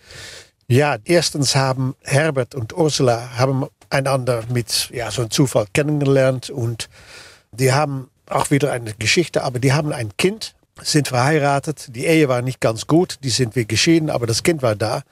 Ja, 0.68 0.96
erstens 1.04 1.56
haben 1.56 1.96
Herbert 2.02 2.54
und 2.54 2.72
Ursula 2.72 3.36
haben 3.36 3.66
einander 3.90 4.44
mit 4.48 4.88
ja, 4.92 5.10
so 5.10 5.22
einem 5.22 5.30
Zufall 5.30 5.66
kennengelernt 5.72 6.50
und 6.50 6.88
die 7.50 7.72
haben 7.72 8.08
auch 8.26 8.50
wieder 8.50 8.72
eine 8.72 8.94
Geschichte, 8.94 9.42
aber 9.42 9.58
die 9.58 9.72
haben 9.72 9.92
ein 9.92 10.16
Kind, 10.16 10.54
sind 10.80 11.08
verheiratet. 11.08 11.94
Die 11.94 12.06
Ehe 12.06 12.28
war 12.28 12.42
nicht 12.42 12.60
ganz 12.60 12.86
gut, 12.86 13.18
die 13.24 13.30
sind 13.30 13.56
wir 13.56 13.64
geschieden, 13.64 14.08
aber 14.08 14.26
das 14.26 14.42
Kind 14.42 14.62
war 14.62 14.76
da. 14.76 15.02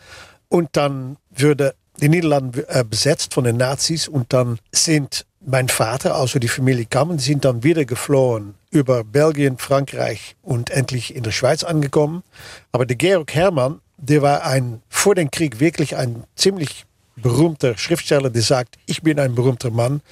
Und 0.49 0.71
dann 0.73 1.17
würde 1.31 1.75
die 2.01 2.09
Niederlande 2.09 2.69
äh, 2.69 2.85
besetzt 2.85 3.35
von 3.35 3.45
den 3.45 3.57
Nazis 3.57 4.09
und 4.09 4.33
dann 4.33 4.59
sind 4.73 5.27
mein 5.45 5.69
Vater, 5.69 6.17
also 6.17 6.39
die 6.39 6.49
Familie 6.49 6.85
Kammen, 6.85 7.19
sind 7.19 7.45
dann 7.45 7.63
wieder 7.63 7.85
geflohen 7.85 8.55
über 8.71 9.05
Belgien, 9.05 9.59
Frankreich 9.59 10.37
und 10.43 10.71
endlich 10.71 11.15
in 11.15 11.23
der 11.23 11.31
Schweiz 11.31 11.65
angekommen. 11.65 12.23
Aber 12.73 12.87
der 12.87 12.97
Georg 12.97 13.35
Hermann, 13.35 13.81
der 13.97 14.23
war 14.23 14.45
ein, 14.45 14.83
vor 14.89 15.15
dem 15.15 15.31
Krieg 15.31 15.61
wirklich 15.61 15.97
ein 15.97 16.25
ziemlich 16.37 16.85
berühmter 17.17 17.77
Schriftsteller, 17.77 18.31
der 18.31 18.43
sagt, 18.43 18.77
ich 18.87 19.03
bin 19.03 19.19
ein 19.19 19.35
berühmter 19.35 19.71
Mann, 19.71 20.03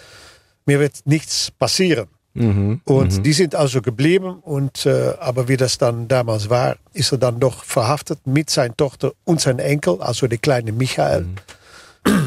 mir 0.67 0.81
wird 0.81 1.01
nichts 1.05 1.51
passieren. 1.51 2.09
Mhm, 2.35 2.83
und 2.85 3.19
mhm. 3.19 3.23
die 3.23 3.33
sind 3.33 3.55
also 3.55 3.83
geblieben 3.83 4.39
und 4.43 4.87
äh, 4.87 5.15
aber 5.19 5.49
wie 5.49 5.57
das 5.57 5.79
dann 5.79 6.09
damals 6.09 6.49
war, 6.51 6.77
ist 6.93 7.11
er 7.11 7.19
dann 7.19 7.41
doch 7.41 7.65
verhaftet 7.65 8.27
mit 8.27 8.49
seiner 8.49 8.77
Tochter 8.77 9.13
und 9.25 9.41
seinem 9.41 9.59
Enkel, 9.61 10.01
also 10.01 10.27
der 10.29 10.39
kleine 10.39 10.73
Michael. 10.73 11.23
Mhm. 11.23 11.37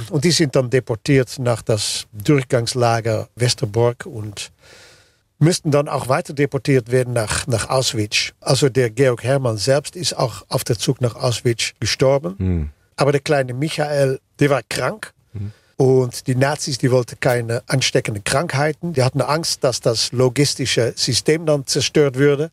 Und 0.10 0.24
die 0.24 0.32
sind 0.32 0.56
dann 0.56 0.70
deportiert 0.70 1.40
nach 1.40 1.62
das 1.62 2.08
Durchgangslager 2.12 3.30
Westerbork 3.36 4.06
und 4.06 4.52
müssten 5.40 5.72
dann 5.72 5.88
auch 5.88 6.08
weiter 6.08 6.34
deportiert 6.34 6.92
werden 6.92 7.14
nach, 7.14 7.48
nach 7.48 7.70
Auschwitz. 7.70 8.34
Also 8.40 8.70
der 8.70 8.90
Georg 8.90 9.24
Hermann 9.24 9.58
selbst 9.58 9.96
ist 9.96 10.18
auch 10.18 10.44
auf 10.50 10.64
der 10.64 10.78
Zug 10.78 11.02
nach 11.02 11.16
Auschwitz 11.16 11.74
gestorben. 11.80 12.36
Hm. 12.38 12.70
Aber 12.96 13.12
der 13.12 13.22
kleine 13.22 13.54
Michael, 13.54 14.20
der 14.40 14.50
war 14.50 14.62
krank. 14.70 15.14
Und 15.82 16.28
die 16.28 16.36
Nazis, 16.36 16.78
die 16.78 16.92
wollten 16.92 17.20
keine 17.20 17.64
ansteckenden 17.66 18.24
Krankheiten. 18.24 18.94
Die 18.94 19.02
hatten 19.02 19.20
Angst, 19.20 19.64
dass 19.64 19.80
das 19.80 20.12
logistische 20.12 20.94
System 20.96 21.48
dann 21.48 21.66
zerstört 21.66 22.18
würde. 22.18 22.52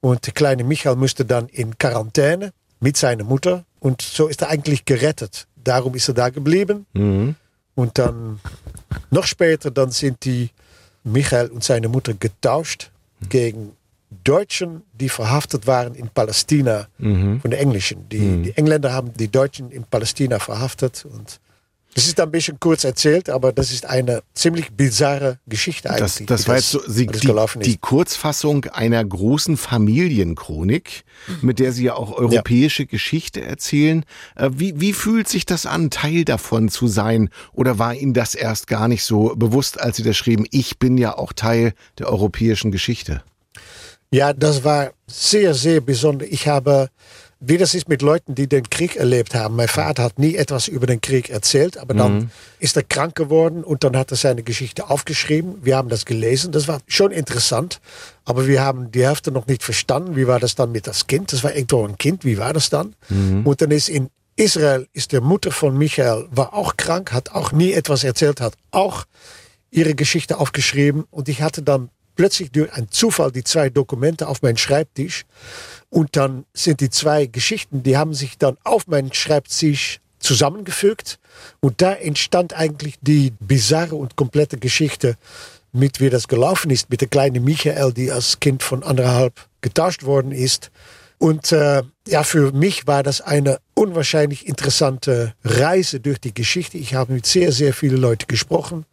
Und 0.00 0.26
der 0.26 0.34
kleine 0.34 0.62
Michael 0.62 0.96
musste 0.96 1.24
dann 1.24 1.48
in 1.48 1.78
Quarantäne 1.78 2.52
mit 2.78 2.98
seiner 2.98 3.24
Mutter. 3.24 3.64
Und 3.78 4.02
so 4.02 4.28
ist 4.28 4.42
er 4.42 4.50
eigentlich 4.50 4.84
gerettet. 4.84 5.46
Darum 5.64 5.94
ist 5.94 6.08
er 6.08 6.14
da 6.14 6.28
geblieben. 6.28 6.86
Mhm. 6.92 7.34
Und 7.74 7.98
dann 7.98 8.40
noch 9.10 9.24
später, 9.24 9.70
dann 9.70 9.90
sind 9.90 10.24
die 10.24 10.50
Michael 11.04 11.48
und 11.48 11.64
seine 11.64 11.88
Mutter 11.88 12.14
getauscht 12.14 12.90
gegen 13.28 13.72
Deutschen, 14.24 14.82
die 14.92 15.08
verhaftet 15.08 15.66
waren 15.66 15.94
in 15.94 16.08
Palästina 16.08 16.88
von 16.98 17.40
den 17.44 17.52
Englischen. 17.52 18.08
Die, 18.08 18.42
die 18.42 18.56
Engländer 18.56 18.92
haben 18.92 19.12
die 19.14 19.28
Deutschen 19.28 19.70
in 19.70 19.84
Palästina 19.84 20.40
verhaftet. 20.40 21.04
Und 21.04 21.40
das 21.94 22.06
ist 22.06 22.20
ein 22.20 22.30
bisschen 22.30 22.58
kurz 22.60 22.84
erzählt, 22.84 23.28
aber 23.30 23.52
das 23.52 23.72
ist 23.72 23.84
eine 23.86 24.22
ziemlich 24.32 24.70
bizarre 24.72 25.38
Geschichte 25.46 25.88
Das, 25.88 26.16
eigentlich. 26.16 26.26
das 26.28 26.44
wie 26.44 26.48
war 26.48 26.56
jetzt 26.56 26.70
so, 26.70 26.80
Sie, 26.86 27.06
das 27.06 27.20
die, 27.20 27.58
die. 27.60 27.76
Kurzfassung 27.78 28.64
einer 28.66 29.04
großen 29.04 29.56
Familienchronik, 29.56 31.04
mit 31.42 31.58
der 31.58 31.72
Sie 31.72 31.84
ja 31.84 31.94
auch 31.94 32.12
europäische 32.12 32.86
Geschichte 32.86 33.42
erzählen. 33.42 34.04
Äh, 34.36 34.50
Wie, 34.54 34.80
wie 34.80 34.92
fühlt 34.92 35.28
sich 35.28 35.46
das 35.46 35.66
an, 35.66 35.90
Teil 35.90 36.24
davon 36.24 36.68
zu 36.68 36.86
sein? 36.86 37.28
Oder 37.52 37.78
war 37.78 37.94
Ihnen 37.94 38.14
das 38.14 38.34
erst 38.34 38.66
gar 38.68 38.86
nicht 38.88 39.02
so 39.04 39.34
bewusst, 39.36 39.80
als 39.80 39.96
Sie 39.96 40.02
das 40.02 40.16
schrieben? 40.16 40.46
Ich 40.50 40.78
bin 40.78 40.96
ja 40.96 41.18
auch 41.18 41.32
Teil 41.32 41.74
der 41.98 42.08
europäischen 42.08 42.70
Geschichte. 42.70 43.22
Ja, 44.12 44.32
das 44.32 44.64
war 44.64 44.92
sehr, 45.06 45.54
sehr 45.54 45.80
besonders. 45.80 46.28
Ich 46.30 46.48
habe, 46.48 46.88
wie 47.40 47.56
das 47.56 47.74
ist 47.74 47.88
mit 47.88 48.02
Leuten, 48.02 48.34
die 48.34 48.46
den 48.46 48.68
Krieg 48.68 48.96
erlebt 48.96 49.34
haben. 49.34 49.56
Mein 49.56 49.66
Vater 49.66 50.02
hat 50.02 50.18
nie 50.18 50.36
etwas 50.36 50.68
über 50.68 50.86
den 50.86 51.00
Krieg 51.00 51.30
erzählt, 51.30 51.78
aber 51.78 51.94
dann 51.94 52.30
ist 52.58 52.76
er 52.76 52.82
krank 52.82 53.14
geworden 53.14 53.64
und 53.64 53.82
dann 53.82 53.96
hat 53.96 54.10
er 54.10 54.18
seine 54.18 54.42
Geschichte 54.42 54.90
aufgeschrieben. 54.90 55.56
Wir 55.62 55.76
haben 55.76 55.88
das 55.88 56.04
gelesen. 56.04 56.52
Das 56.52 56.68
war 56.68 56.80
schon 56.86 57.12
interessant, 57.12 57.80
aber 58.26 58.46
wir 58.46 58.62
haben 58.62 58.92
die 58.92 59.06
Hälfte 59.06 59.32
noch 59.32 59.46
nicht 59.46 59.62
verstanden. 59.62 60.16
Wie 60.16 60.26
war 60.26 60.38
das 60.38 60.54
dann 60.54 60.70
mit 60.70 60.86
das 60.86 61.06
Kind? 61.06 61.32
Das 61.32 61.42
war 61.42 61.54
irgendwo 61.54 61.86
ein 61.86 61.96
Kind. 61.96 62.26
Wie 62.26 62.36
war 62.36 62.52
das 62.52 62.68
dann? 62.68 62.94
Und 63.44 63.62
dann 63.62 63.70
ist 63.70 63.88
in 63.88 64.10
Israel, 64.36 64.86
ist 64.92 65.12
der 65.12 65.22
Mutter 65.22 65.50
von 65.50 65.76
Michael, 65.76 66.26
war 66.30 66.52
auch 66.52 66.76
krank, 66.76 67.12
hat 67.12 67.32
auch 67.32 67.52
nie 67.52 67.72
etwas 67.72 68.04
erzählt, 68.04 68.40
hat 68.40 68.54
auch 68.70 69.04
ihre 69.70 69.94
Geschichte 69.94 70.38
aufgeschrieben 70.38 71.04
und 71.10 71.28
ich 71.28 71.42
hatte 71.42 71.62
dann 71.62 71.88
plötzlich 72.20 72.52
durch 72.52 72.70
einen 72.74 72.90
Zufall 72.90 73.32
die 73.32 73.44
zwei 73.44 73.70
Dokumente 73.70 74.28
auf 74.28 74.42
meinen 74.42 74.58
Schreibtisch 74.58 75.24
und 75.88 76.16
dann 76.16 76.44
sind 76.52 76.82
die 76.82 76.90
zwei 76.90 77.24
Geschichten, 77.24 77.82
die 77.82 77.96
haben 77.96 78.12
sich 78.12 78.36
dann 78.36 78.58
auf 78.62 78.86
meinen 78.88 79.14
Schreibtisch 79.14 80.00
zusammengefügt 80.18 81.18
und 81.60 81.80
da 81.80 81.94
entstand 81.94 82.52
eigentlich 82.52 82.98
die 83.00 83.32
bizarre 83.40 83.94
und 83.94 84.16
komplette 84.16 84.58
Geschichte 84.58 85.16
mit 85.72 85.98
wie 86.00 86.10
das 86.10 86.28
gelaufen 86.28 86.70
ist 86.70 86.90
mit 86.90 87.00
der 87.00 87.08
kleinen 87.08 87.42
Michael, 87.42 87.94
die 87.94 88.12
als 88.12 88.38
Kind 88.38 88.62
von 88.62 88.82
anderthalb 88.82 89.32
getauscht 89.62 90.02
worden 90.02 90.32
ist. 90.32 90.70
Und 91.16 91.52
äh, 91.52 91.82
ja, 92.06 92.22
für 92.22 92.52
mich 92.52 92.86
war 92.86 93.02
das 93.02 93.22
eine 93.22 93.60
unwahrscheinlich 93.72 94.46
interessante 94.46 95.32
Reise 95.42 96.00
durch 96.00 96.18
die 96.18 96.34
Geschichte. 96.34 96.76
Ich 96.76 96.94
habe 96.94 97.14
mit 97.14 97.24
sehr, 97.24 97.52
sehr 97.52 97.72
vielen 97.72 97.98
Leuten 97.98 98.26
gesprochen, 98.26 98.84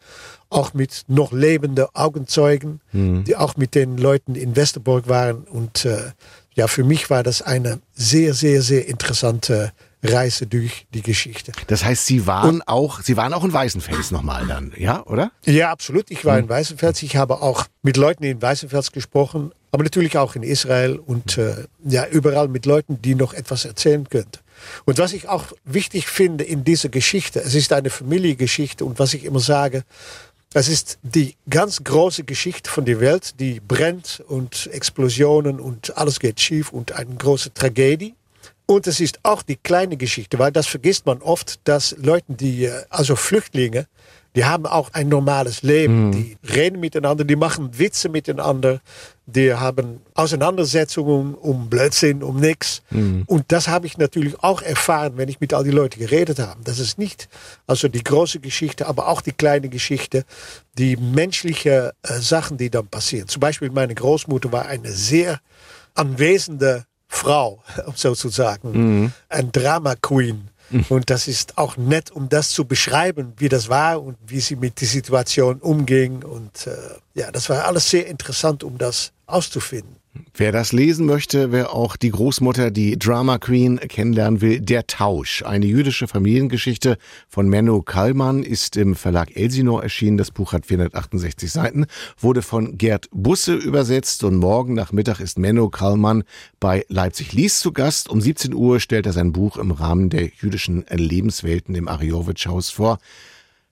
auch 0.49 0.73
mit 0.73 1.03
noch 1.07 1.31
lebenden 1.31 1.87
Augenzeugen, 1.93 2.81
die 2.93 3.35
auch 3.35 3.57
mit 3.57 3.75
den 3.75 3.97
Leuten 3.97 4.35
in 4.35 4.55
Westerbork 4.55 5.07
waren. 5.07 5.43
Und 5.43 5.85
äh, 5.85 6.11
ja, 6.53 6.67
für 6.67 6.83
mich 6.83 7.09
war 7.09 7.23
das 7.23 7.41
eine 7.41 7.79
sehr, 7.93 8.33
sehr, 8.33 8.61
sehr 8.61 8.87
interessante 8.87 9.71
Reise 10.03 10.47
durch 10.47 10.85
die 10.93 11.01
Geschichte. 11.01 11.51
Das 11.67 11.83
heißt, 11.83 12.05
Sie 12.05 12.27
waren 12.27 12.61
auch, 12.65 13.01
Sie 13.01 13.17
waren 13.17 13.33
auch 13.33 13.43
in 13.43 13.51
Weißenfels 13.51 14.11
nochmal 14.11 14.45
dann, 14.47 14.71
ja, 14.77 15.03
oder? 15.05 15.31
Ja, 15.45 15.71
absolut. 15.71 16.11
Ich 16.11 16.23
war 16.23 16.37
in 16.37 16.47
Weißenfels. 16.47 17.01
Ich 17.03 17.15
habe 17.15 17.41
auch 17.41 17.65
mit 17.81 17.97
Leuten 17.97 18.23
in 18.23 18.41
Weißenfels 18.41 18.91
gesprochen, 18.91 19.51
aber 19.71 19.83
natürlich 19.83 20.17
auch 20.17 20.35
in 20.35 20.43
Israel 20.43 20.97
und 20.97 21.37
äh, 21.37 21.65
ja, 21.83 22.07
überall 22.07 22.47
mit 22.47 22.65
Leuten, 22.65 23.01
die 23.01 23.15
noch 23.15 23.33
etwas 23.33 23.65
erzählen 23.65 24.07
könnten. 24.07 24.39
Und 24.85 24.97
was 24.97 25.13
ich 25.13 25.29
auch 25.29 25.45
wichtig 25.65 26.07
finde 26.07 26.43
in 26.43 26.63
dieser 26.63 26.89
Geschichte, 26.89 27.41
es 27.41 27.55
ist 27.55 27.73
eine 27.73 27.89
Familiengeschichte 27.89 28.85
und 28.85 28.99
was 28.99 29.13
ich 29.13 29.23
immer 29.23 29.39
sage, 29.39 29.83
es 30.53 30.69
ist 30.69 30.97
die 31.03 31.35
ganz 31.49 31.83
große 31.83 32.23
Geschichte 32.23 32.69
von 32.69 32.85
der 32.85 32.99
Welt, 32.99 33.39
die 33.39 33.59
brennt 33.59 34.23
und 34.27 34.67
Explosionen 34.71 35.59
und 35.59 35.97
alles 35.97 36.19
geht 36.19 36.39
schief 36.39 36.71
und 36.71 36.93
eine 36.93 37.15
große 37.15 37.53
Tragödie. 37.53 38.15
Und 38.65 38.85
es 38.87 38.99
ist 38.99 39.19
auch 39.23 39.43
die 39.43 39.55
kleine 39.55 39.95
Geschichte, 39.95 40.39
weil 40.39 40.51
das 40.51 40.67
vergisst 40.67 41.05
man 41.05 41.21
oft, 41.21 41.59
dass 41.63 41.95
Leute, 41.99 42.25
die, 42.33 42.65
äh, 42.65 42.83
also 42.89 43.15
Flüchtlinge, 43.15 43.87
die 44.37 44.45
haben 44.45 44.67
auch 44.67 44.93
ein 44.93 45.09
normales 45.09 45.63
Leben. 45.63 46.11
Die 46.11 46.37
reden 46.47 46.79
miteinander, 46.79 47.23
die 47.23 47.35
machen 47.35 47.79
Witze 47.79 48.07
miteinander, 48.07 48.81
die 49.25 49.51
haben 49.51 50.01
Auseinandersetzungen 50.13 51.33
um 51.33 51.71
Blödsinn, 51.71 52.21
um 52.21 52.39
nichts. 52.39 52.83
Und 53.25 53.51
das 53.51 53.67
habe 53.67 53.87
ich 53.87 53.97
natürlich 53.97 54.39
auch 54.43 54.61
erfahren, 54.61 55.13
wenn 55.15 55.27
ich 55.27 55.39
mit 55.39 55.55
all 55.55 55.63
die 55.63 55.71
Leuten 55.71 55.99
geredet 55.99 56.37
habe. 56.37 56.61
Das 56.63 56.77
ist 56.77 56.99
nicht 56.99 57.27
also 57.65 57.87
die 57.87 58.03
große 58.03 58.39
Geschichte, 58.39 58.85
aber 58.85 59.07
auch 59.07 59.21
die 59.21 59.31
kleine 59.31 59.69
Geschichte, 59.69 60.23
die 60.77 60.97
menschliche 60.97 61.93
äh, 62.03 62.19
Sachen, 62.19 62.57
die 62.59 62.69
dann 62.69 62.85
passieren. 62.85 63.27
Zum 63.27 63.39
Beispiel 63.39 63.71
meine 63.71 63.95
Großmutter 63.95 64.51
war 64.51 64.67
eine 64.67 64.91
sehr 64.91 65.39
anwesende 65.95 66.85
Frau, 67.07 67.63
um 67.87 67.93
so 67.95 68.13
zu 68.13 68.29
sagen, 68.29 69.11
ein 69.29 69.51
Drama 69.51 69.95
Queen. 69.95 70.49
Und 70.89 71.09
das 71.09 71.27
ist 71.27 71.57
auch 71.57 71.77
nett, 71.77 72.11
um 72.11 72.29
das 72.29 72.49
zu 72.49 72.65
beschreiben, 72.65 73.33
wie 73.37 73.49
das 73.49 73.69
war 73.69 74.03
und 74.03 74.17
wie 74.25 74.39
sie 74.39 74.55
mit 74.55 74.81
der 74.81 74.87
Situation 74.87 75.59
umging. 75.59 76.23
Und 76.23 76.67
äh, 76.67 76.75
ja, 77.13 77.31
das 77.31 77.49
war 77.49 77.65
alles 77.65 77.89
sehr 77.89 78.07
interessant, 78.07 78.63
um 78.63 78.77
das 78.77 79.11
auszufinden. 79.27 79.97
Wer 80.33 80.51
das 80.51 80.71
lesen 80.71 81.05
möchte, 81.05 81.51
wer 81.51 81.73
auch 81.73 81.95
die 81.95 82.11
Großmutter, 82.11 82.71
die 82.71 82.97
Drama 82.97 83.37
Queen 83.37 83.79
kennenlernen 83.79 84.41
will, 84.41 84.59
Der 84.59 84.87
Tausch, 84.87 85.43
eine 85.43 85.65
jüdische 85.65 86.07
Familiengeschichte 86.07 86.97
von 87.27 87.47
Menno 87.47 87.81
Kallmann, 87.81 88.43
ist 88.43 88.77
im 88.77 88.95
Verlag 88.95 89.35
Elsinore 89.35 89.83
erschienen. 89.83 90.17
Das 90.17 90.31
Buch 90.31 90.53
hat 90.53 90.65
468 90.65 91.51
Seiten, 91.51 91.85
wurde 92.17 92.41
von 92.41 92.77
Gerd 92.77 93.07
Busse 93.11 93.55
übersetzt 93.55 94.23
und 94.23 94.37
morgen 94.37 94.73
Nachmittag 94.73 95.19
ist 95.19 95.37
Menno 95.37 95.69
Kallmann 95.69 96.23
bei 96.59 96.85
Leipzig 96.87 97.33
Lies 97.33 97.59
zu 97.59 97.71
Gast. 97.71 98.09
Um 98.09 98.21
17 98.21 98.53
Uhr 98.53 98.79
stellt 98.79 99.05
er 99.05 99.13
sein 99.13 99.33
Buch 99.33 99.57
im 99.57 99.71
Rahmen 99.71 100.09
der 100.09 100.29
jüdischen 100.41 100.85
Lebenswelten 100.89 101.75
im 101.75 101.87
Ariowitsch-Haus 101.87 102.69
vor. 102.69 102.97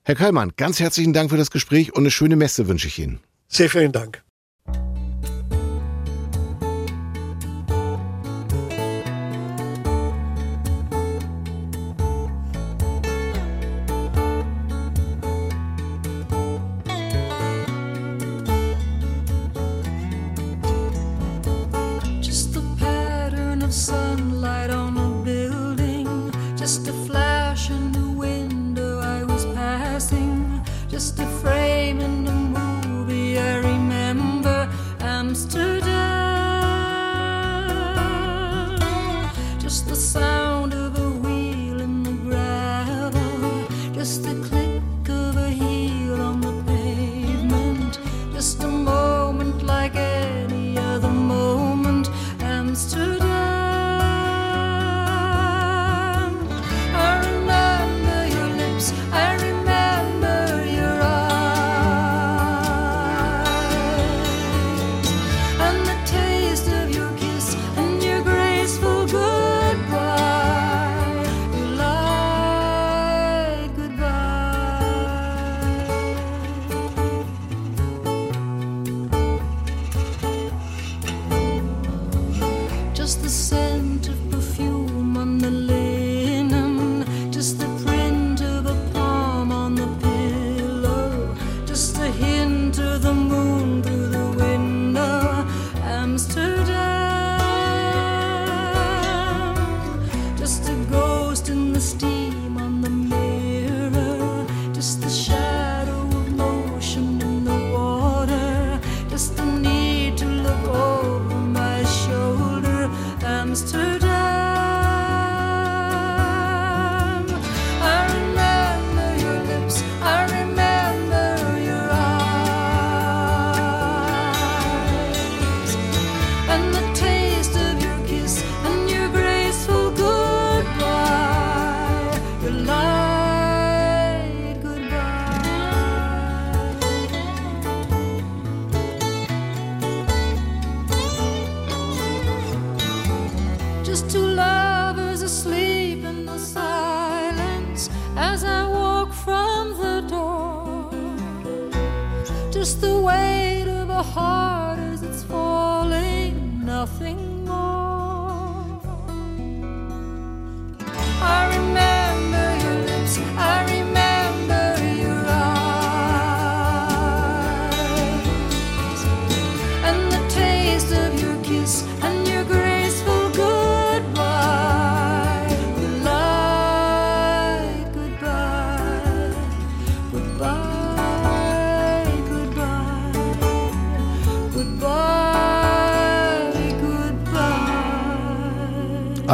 Herr 0.02 0.14
Kallmann, 0.14 0.52
ganz 0.56 0.78
herzlichen 0.78 1.12
Dank 1.12 1.30
für 1.30 1.36
das 1.36 1.50
Gespräch 1.50 1.92
und 1.92 2.02
eine 2.02 2.10
schöne 2.10 2.36
Messe 2.36 2.68
wünsche 2.68 2.86
ich 2.86 2.98
Ihnen. 2.98 3.20
Sehr 3.48 3.70
vielen 3.70 3.92
Dank. 3.92 4.25
Just 30.96 31.18
a 31.18 31.26
frame 31.26 31.45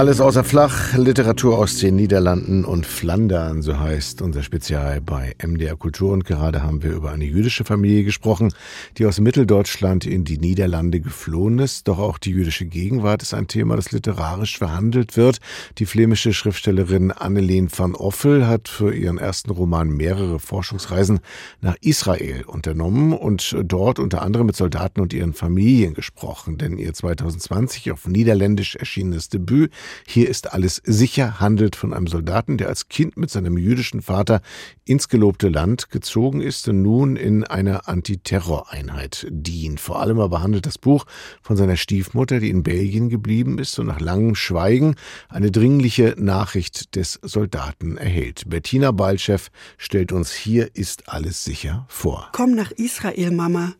Alles 0.02 0.20
außer 0.20 0.42
Flach, 0.42 0.96
Literatur 0.96 1.56
aus 1.58 1.78
den 1.78 1.94
Niederlanden 1.94 2.64
und 2.64 2.86
Flandern, 2.86 3.62
so 3.62 3.78
heißt 3.78 4.20
unser 4.20 4.42
Spezial 4.42 5.00
bei 5.00 5.36
MDR 5.40 5.76
Kultur. 5.76 6.12
Und 6.12 6.24
gerade 6.24 6.64
haben 6.64 6.82
wir 6.82 6.90
über 6.90 7.12
eine 7.12 7.24
jüdische 7.24 7.62
Familie 7.64 8.02
gesprochen, 8.02 8.52
die 8.98 9.06
aus 9.06 9.20
Mitteldeutschland 9.20 10.04
in 10.04 10.24
die 10.24 10.38
Niederlande 10.38 10.98
geflohen 10.98 11.60
ist. 11.60 11.86
Doch 11.86 12.00
auch 12.00 12.18
die 12.18 12.32
jüdische 12.32 12.66
Gegenwart 12.66 13.22
ist 13.22 13.32
ein 13.32 13.46
Thema, 13.46 13.76
das 13.76 13.92
literarisch 13.92 14.58
verhandelt 14.58 15.16
wird. 15.16 15.38
Die 15.78 15.86
flämische 15.86 16.32
Schriftstellerin 16.32 17.12
Anneleen 17.12 17.68
van 17.72 17.94
Offel 17.94 18.48
hat 18.48 18.66
für 18.66 18.92
ihren 18.92 19.18
ersten 19.18 19.52
Roman 19.52 19.88
mehrere 19.88 20.40
Forschungsreisen 20.40 21.20
nach 21.60 21.76
Israel 21.80 22.42
unternommen 22.48 23.12
und 23.12 23.54
dort 23.62 24.00
unter 24.00 24.22
anderem 24.22 24.46
mit 24.46 24.56
Soldaten 24.56 25.00
und 25.00 25.14
ihren 25.14 25.32
Familien 25.32 25.94
gesprochen. 25.94 26.58
Denn 26.58 26.76
ihr 26.76 26.92
2020 26.92 27.92
auf 27.92 28.08
Niederländisch 28.08 28.74
erschienenes 28.74 29.28
Debüt 29.28 29.70
hier 30.06 30.28
ist 30.28 30.52
alles 30.52 30.82
sicher, 30.84 31.40
handelt 31.40 31.76
von 31.76 31.92
einem 31.92 32.06
Soldaten, 32.06 32.58
der 32.58 32.68
als 32.68 32.88
Kind 32.88 33.16
mit 33.16 33.30
seinem 33.30 33.58
jüdischen 33.58 34.02
Vater 34.02 34.40
ins 34.84 35.08
gelobte 35.08 35.48
Land 35.48 35.90
gezogen 35.90 36.40
ist 36.40 36.68
und 36.68 36.82
nun 36.82 37.16
in 37.16 37.44
einer 37.44 37.88
Antiterroreinheit 37.88 39.26
dient. 39.30 39.80
Vor 39.80 40.00
allem 40.00 40.18
aber 40.18 40.42
handelt 40.42 40.66
das 40.66 40.78
Buch 40.78 41.04
von 41.42 41.56
seiner 41.56 41.76
Stiefmutter, 41.76 42.40
die 42.40 42.50
in 42.50 42.62
Belgien 42.62 43.08
geblieben 43.08 43.58
ist 43.58 43.78
und 43.78 43.86
nach 43.86 44.00
langem 44.00 44.34
Schweigen 44.34 44.96
eine 45.28 45.50
dringliche 45.50 46.14
Nachricht 46.18 46.96
des 46.96 47.18
Soldaten 47.22 47.96
erhält. 47.96 48.44
Bettina 48.48 48.90
Balchev 48.90 49.50
stellt 49.78 50.12
uns 50.12 50.32
Hier 50.32 50.70
ist 50.74 51.08
alles 51.08 51.44
sicher 51.44 51.86
vor. 51.88 52.28
Komm 52.32 52.54
nach 52.54 52.70
Israel, 52.72 53.30
Mama. 53.30 53.74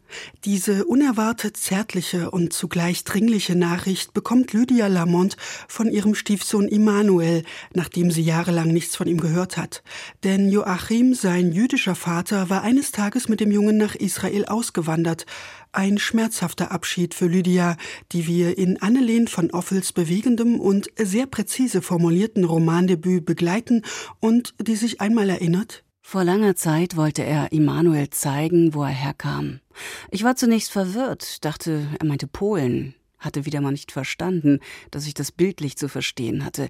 Diese 0.45 0.85
unerwartet 0.85 1.57
zärtliche 1.57 2.31
und 2.31 2.53
zugleich 2.53 3.05
dringliche 3.05 3.57
Nachricht 3.57 4.13
bekommt 4.13 4.53
Lydia 4.53 4.87
Lamont 4.87 5.37
von 5.69 5.89
ihrem 6.03 6.17
Stiefsohn 6.17 6.67
Immanuel, 6.67 7.45
nachdem 7.75 8.11
sie 8.11 8.23
jahrelang 8.23 8.73
nichts 8.73 8.97
von 8.97 9.07
ihm 9.07 9.21
gehört 9.21 9.57
hat. 9.57 9.85
Denn 10.25 10.51
Joachim, 10.51 11.15
sein 11.15 11.53
jüdischer 11.53 11.95
Vater, 11.95 12.51
war 12.51 12.63
eines 12.63 12.91
Tages 12.91 13.29
mit 13.29 13.39
dem 13.39 13.53
Jungen 13.53 13.77
nach 13.77 13.95
Israel 13.95 14.47
ausgewandert. 14.47 15.27
Ein 15.71 15.99
schmerzhafter 15.99 16.73
Abschied 16.73 17.15
für 17.15 17.27
Lydia, 17.27 17.77
die 18.11 18.27
wir 18.27 18.59
in 18.59 18.83
Anneleen 18.83 19.29
von 19.29 19.53
Offels 19.53 19.93
bewegendem 19.93 20.59
und 20.59 20.89
sehr 20.97 21.27
präzise 21.27 21.83
formulierten 21.83 22.45
Romandebüt 22.45 23.25
begleiten 23.25 23.83
und 24.19 24.55
die 24.61 24.77
sich 24.77 25.01
einmal 25.01 25.31
erinnert, 25.31 25.85
Vor 26.05 26.25
langer 26.25 26.57
Zeit 26.57 26.97
wollte 26.97 27.23
er 27.23 27.53
Immanuel 27.53 28.11
zeigen, 28.11 28.75
wo 28.75 28.83
er 28.83 28.89
herkam. 28.89 29.61
Ich 30.11 30.25
war 30.25 30.35
zunächst 30.35 30.73
verwirrt, 30.73 31.45
dachte, 31.45 31.87
er 31.99 32.07
meinte 32.07 32.27
Polen, 32.27 32.97
hatte 33.23 33.47
wieder 33.47 33.61
mal 33.61 33.73
nicht 33.73 33.93
verstanden, 33.93 34.61
dass 34.91 35.07
ich 35.07 35.15
das 35.15 35.33
bildlich 35.33 35.77
zu 35.77 35.89
verstehen 35.89 36.45
hatte. 36.45 36.69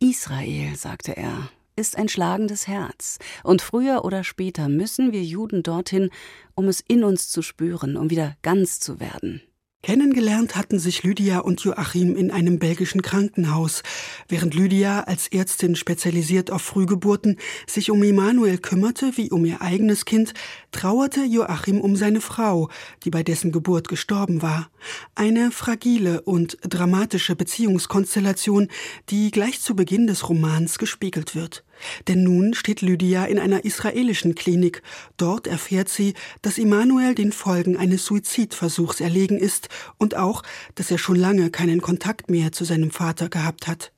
Israel, 0.00 0.74
sagte 0.76 1.16
er, 1.16 1.50
ist 1.76 1.96
ein 1.96 2.08
schlagendes 2.08 2.66
Herz, 2.66 3.18
und 3.42 3.62
früher 3.62 4.04
oder 4.04 4.24
später 4.24 4.68
müssen 4.68 5.12
wir 5.12 5.22
Juden 5.22 5.62
dorthin, 5.62 6.10
um 6.54 6.68
es 6.68 6.80
in 6.80 7.04
uns 7.04 7.30
zu 7.30 7.42
spüren, 7.42 7.96
um 7.96 8.10
wieder 8.10 8.36
ganz 8.42 8.80
zu 8.80 9.00
werden. 9.00 9.40
Kennengelernt 9.82 10.56
hatten 10.56 10.78
sich 10.78 11.04
Lydia 11.04 11.38
und 11.38 11.62
Joachim 11.62 12.14
in 12.14 12.30
einem 12.30 12.58
belgischen 12.58 13.00
Krankenhaus, 13.00 13.82
während 14.28 14.54
Lydia 14.54 15.04
als 15.04 15.28
Ärztin 15.28 15.74
spezialisiert 15.74 16.50
auf 16.50 16.60
Frühgeburten 16.60 17.38
sich 17.66 17.90
um 17.90 18.02
Emanuel 18.02 18.58
kümmerte 18.58 19.16
wie 19.16 19.30
um 19.30 19.46
ihr 19.46 19.62
eigenes 19.62 20.04
Kind, 20.04 20.34
trauerte 20.70 21.24
Joachim 21.24 21.80
um 21.80 21.96
seine 21.96 22.20
Frau, 22.20 22.68
die 23.04 23.10
bei 23.10 23.22
dessen 23.22 23.52
Geburt 23.52 23.88
gestorben 23.88 24.42
war. 24.42 24.70
Eine 25.14 25.50
fragile 25.50 26.20
und 26.20 26.58
dramatische 26.60 27.34
Beziehungskonstellation, 27.34 28.68
die 29.08 29.30
gleich 29.30 29.62
zu 29.62 29.74
Beginn 29.74 30.06
des 30.06 30.28
Romans 30.28 30.78
gespiegelt 30.78 31.34
wird. 31.34 31.64
Denn 32.08 32.22
nun 32.22 32.54
steht 32.54 32.80
Lydia 32.82 33.24
in 33.24 33.38
einer 33.38 33.64
israelischen 33.64 34.34
Klinik. 34.34 34.82
Dort 35.16 35.46
erfährt 35.46 35.88
sie, 35.88 36.14
dass 36.42 36.58
Immanuel 36.58 37.14
den 37.14 37.32
Folgen 37.32 37.76
eines 37.76 38.04
Suizidversuchs 38.04 39.00
erlegen 39.00 39.38
ist 39.38 39.68
und 39.98 40.16
auch, 40.16 40.42
dass 40.74 40.90
er 40.90 40.98
schon 40.98 41.16
lange 41.16 41.50
keinen 41.50 41.80
Kontakt 41.80 42.30
mehr 42.30 42.52
zu 42.52 42.64
seinem 42.64 42.90
Vater 42.90 43.28
gehabt 43.28 43.66
hat. 43.66 43.92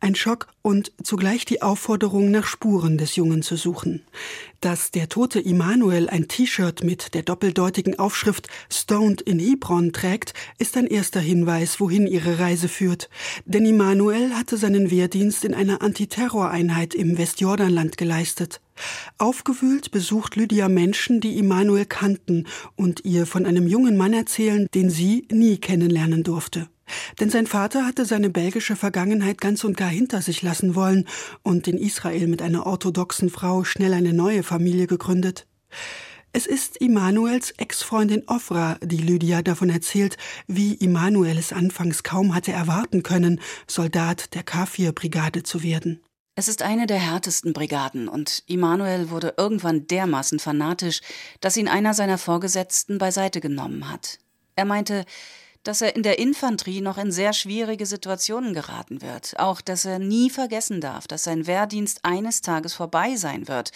Ein 0.00 0.14
Schock 0.14 0.48
und 0.62 0.92
zugleich 1.02 1.44
die 1.44 1.62
Aufforderung, 1.62 2.30
nach 2.30 2.46
Spuren 2.46 2.98
des 2.98 3.16
Jungen 3.16 3.42
zu 3.42 3.56
suchen. 3.56 4.02
Dass 4.64 4.90
der 4.90 5.10
tote 5.10 5.40
Immanuel 5.40 6.08
ein 6.08 6.26
T-Shirt 6.26 6.82
mit 6.82 7.12
der 7.12 7.22
doppeldeutigen 7.22 7.98
Aufschrift 7.98 8.48
Stoned 8.72 9.20
in 9.20 9.38
Hebron 9.38 9.92
trägt, 9.92 10.32
ist 10.56 10.78
ein 10.78 10.86
erster 10.86 11.20
Hinweis, 11.20 11.80
wohin 11.80 12.06
ihre 12.06 12.38
Reise 12.38 12.68
führt. 12.68 13.10
Denn 13.44 13.66
Immanuel 13.66 14.32
hatte 14.32 14.56
seinen 14.56 14.90
Wehrdienst 14.90 15.44
in 15.44 15.52
einer 15.52 15.82
Antiterroreinheit 15.82 16.94
im 16.94 17.18
Westjordanland 17.18 17.98
geleistet. 17.98 18.62
Aufgewühlt 19.18 19.90
besucht 19.90 20.34
Lydia 20.34 20.70
Menschen, 20.70 21.20
die 21.20 21.36
Immanuel 21.36 21.84
kannten 21.84 22.46
und 22.74 23.04
ihr 23.04 23.26
von 23.26 23.44
einem 23.44 23.66
jungen 23.66 23.98
Mann 23.98 24.14
erzählen, 24.14 24.66
den 24.72 24.88
sie 24.88 25.28
nie 25.30 25.58
kennenlernen 25.58 26.22
durfte. 26.22 26.70
Denn 27.20 27.30
sein 27.30 27.46
Vater 27.46 27.86
hatte 27.86 28.04
seine 28.04 28.30
belgische 28.30 28.76
Vergangenheit 28.76 29.40
ganz 29.40 29.64
und 29.64 29.76
gar 29.76 29.88
hinter 29.88 30.22
sich 30.22 30.42
lassen 30.42 30.74
wollen 30.74 31.06
und 31.42 31.68
in 31.68 31.78
Israel 31.78 32.26
mit 32.26 32.42
einer 32.42 32.66
orthodoxen 32.66 33.30
Frau 33.30 33.64
schnell 33.64 33.94
eine 33.94 34.12
neue 34.12 34.42
Familie 34.42 34.86
gegründet. 34.86 35.46
Es 36.36 36.46
ist 36.46 36.78
Immanuels 36.78 37.52
Ex-Freundin 37.52 38.24
Ofra, 38.26 38.76
die 38.82 38.96
Lydia 38.96 39.40
davon 39.42 39.70
erzählt, 39.70 40.16
wie 40.48 40.74
Immanuel 40.74 41.38
es 41.38 41.52
anfangs 41.52 42.02
kaum 42.02 42.34
hatte 42.34 42.50
erwarten 42.50 43.04
können, 43.04 43.40
Soldat 43.68 44.34
der 44.34 44.44
K4-Brigade 44.44 45.44
zu 45.44 45.62
werden. 45.62 46.02
Es 46.34 46.48
ist 46.48 46.62
eine 46.62 46.88
der 46.88 46.98
härtesten 46.98 47.52
Brigaden 47.52 48.08
und 48.08 48.42
Immanuel 48.48 49.10
wurde 49.10 49.34
irgendwann 49.36 49.86
dermaßen 49.86 50.40
fanatisch, 50.40 51.02
dass 51.40 51.56
ihn 51.56 51.68
einer 51.68 51.94
seiner 51.94 52.18
Vorgesetzten 52.18 52.98
beiseite 52.98 53.40
genommen 53.40 53.88
hat. 53.88 54.18
Er 54.56 54.64
meinte, 54.64 55.04
dass 55.64 55.82
er 55.82 55.96
in 55.96 56.02
der 56.02 56.18
Infanterie 56.18 56.80
noch 56.80 56.98
in 56.98 57.10
sehr 57.10 57.32
schwierige 57.32 57.86
Situationen 57.86 58.54
geraten 58.54 59.02
wird, 59.02 59.34
auch 59.38 59.60
dass 59.60 59.84
er 59.84 59.98
nie 59.98 60.30
vergessen 60.30 60.80
darf, 60.80 61.08
dass 61.08 61.24
sein 61.24 61.46
Wehrdienst 61.46 62.04
eines 62.04 62.42
Tages 62.42 62.74
vorbei 62.74 63.16
sein 63.16 63.48
wird, 63.48 63.72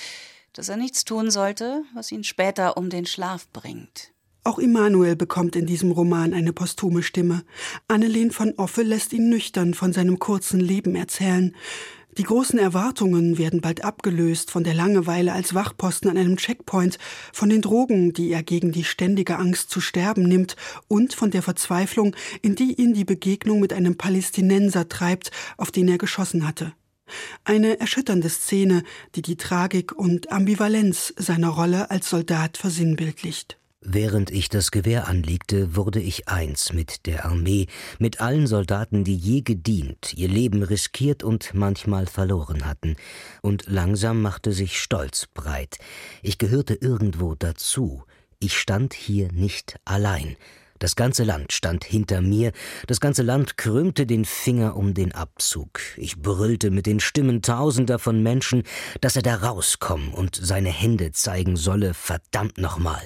dass 0.52 0.68
er 0.68 0.76
nichts 0.76 1.04
tun 1.04 1.30
sollte, 1.30 1.82
was 1.94 2.12
ihn 2.12 2.24
später 2.24 2.76
um 2.76 2.90
den 2.90 3.06
Schlaf 3.06 3.48
bringt. 3.48 4.12
Auch 4.44 4.58
Immanuel 4.58 5.14
bekommt 5.14 5.56
in 5.56 5.66
diesem 5.66 5.90
Roman 5.90 6.32
eine 6.32 6.52
posthume 6.54 7.02
Stimme. 7.02 7.42
Annelien 7.86 8.30
von 8.30 8.54
Offe 8.56 8.82
lässt 8.82 9.12
ihn 9.12 9.28
nüchtern 9.28 9.74
von 9.74 9.92
seinem 9.92 10.18
kurzen 10.18 10.58
Leben 10.58 10.94
erzählen. 10.94 11.54
Die 12.18 12.24
großen 12.24 12.58
Erwartungen 12.58 13.38
werden 13.38 13.60
bald 13.60 13.84
abgelöst 13.84 14.50
von 14.50 14.64
der 14.64 14.74
Langeweile 14.74 15.32
als 15.32 15.54
Wachposten 15.54 16.10
an 16.10 16.18
einem 16.18 16.36
Checkpoint, 16.36 16.98
von 17.32 17.48
den 17.48 17.62
Drogen, 17.62 18.12
die 18.12 18.32
er 18.32 18.42
gegen 18.42 18.72
die 18.72 18.82
ständige 18.82 19.38
Angst 19.38 19.70
zu 19.70 19.80
sterben 19.80 20.24
nimmt 20.24 20.56
und 20.88 21.14
von 21.14 21.30
der 21.30 21.42
Verzweiflung, 21.42 22.16
in 22.42 22.56
die 22.56 22.74
ihn 22.74 22.92
die 22.92 23.04
Begegnung 23.04 23.60
mit 23.60 23.72
einem 23.72 23.96
Palästinenser 23.96 24.88
treibt, 24.88 25.30
auf 25.58 25.70
den 25.70 25.86
er 25.86 25.98
geschossen 25.98 26.44
hatte. 26.44 26.72
Eine 27.44 27.78
erschütternde 27.78 28.30
Szene, 28.30 28.82
die 29.14 29.22
die 29.22 29.36
Tragik 29.36 29.92
und 29.92 30.32
Ambivalenz 30.32 31.14
seiner 31.16 31.50
Rolle 31.50 31.88
als 31.92 32.10
Soldat 32.10 32.56
versinnbildlicht. 32.56 33.57
Während 33.80 34.32
ich 34.32 34.48
das 34.48 34.72
Gewehr 34.72 35.06
anlegte, 35.06 35.76
wurde 35.76 36.00
ich 36.00 36.28
eins 36.28 36.72
mit 36.72 37.06
der 37.06 37.24
Armee, 37.26 37.68
mit 38.00 38.20
allen 38.20 38.48
Soldaten, 38.48 39.04
die 39.04 39.14
je 39.14 39.42
gedient, 39.42 40.14
ihr 40.14 40.28
Leben 40.28 40.64
riskiert 40.64 41.22
und 41.22 41.54
manchmal 41.54 42.06
verloren 42.06 42.66
hatten. 42.66 42.96
Und 43.40 43.66
langsam 43.66 44.20
machte 44.20 44.52
sich 44.52 44.80
Stolz 44.80 45.26
breit. 45.32 45.78
Ich 46.22 46.38
gehörte 46.38 46.74
irgendwo 46.74 47.36
dazu. 47.36 48.02
Ich 48.40 48.58
stand 48.58 48.94
hier 48.94 49.30
nicht 49.30 49.78
allein. 49.84 50.36
Das 50.80 50.96
ganze 50.96 51.22
Land 51.24 51.52
stand 51.52 51.84
hinter 51.84 52.20
mir, 52.20 52.52
das 52.86 53.00
ganze 53.00 53.22
Land 53.22 53.56
krümmte 53.56 54.06
den 54.06 54.24
Finger 54.24 54.76
um 54.76 54.94
den 54.94 55.12
Abzug. 55.12 55.80
Ich 55.96 56.20
brüllte 56.20 56.70
mit 56.70 56.86
den 56.86 57.00
Stimmen 57.00 57.42
tausender 57.42 57.98
von 57.98 58.22
Menschen, 58.22 58.64
dass 59.00 59.16
er 59.16 59.22
da 59.22 59.36
rauskommen 59.36 60.12
und 60.12 60.36
seine 60.36 60.70
Hände 60.70 61.12
zeigen 61.12 61.56
solle, 61.56 61.94
verdammt 61.94 62.58
nochmal. 62.58 63.02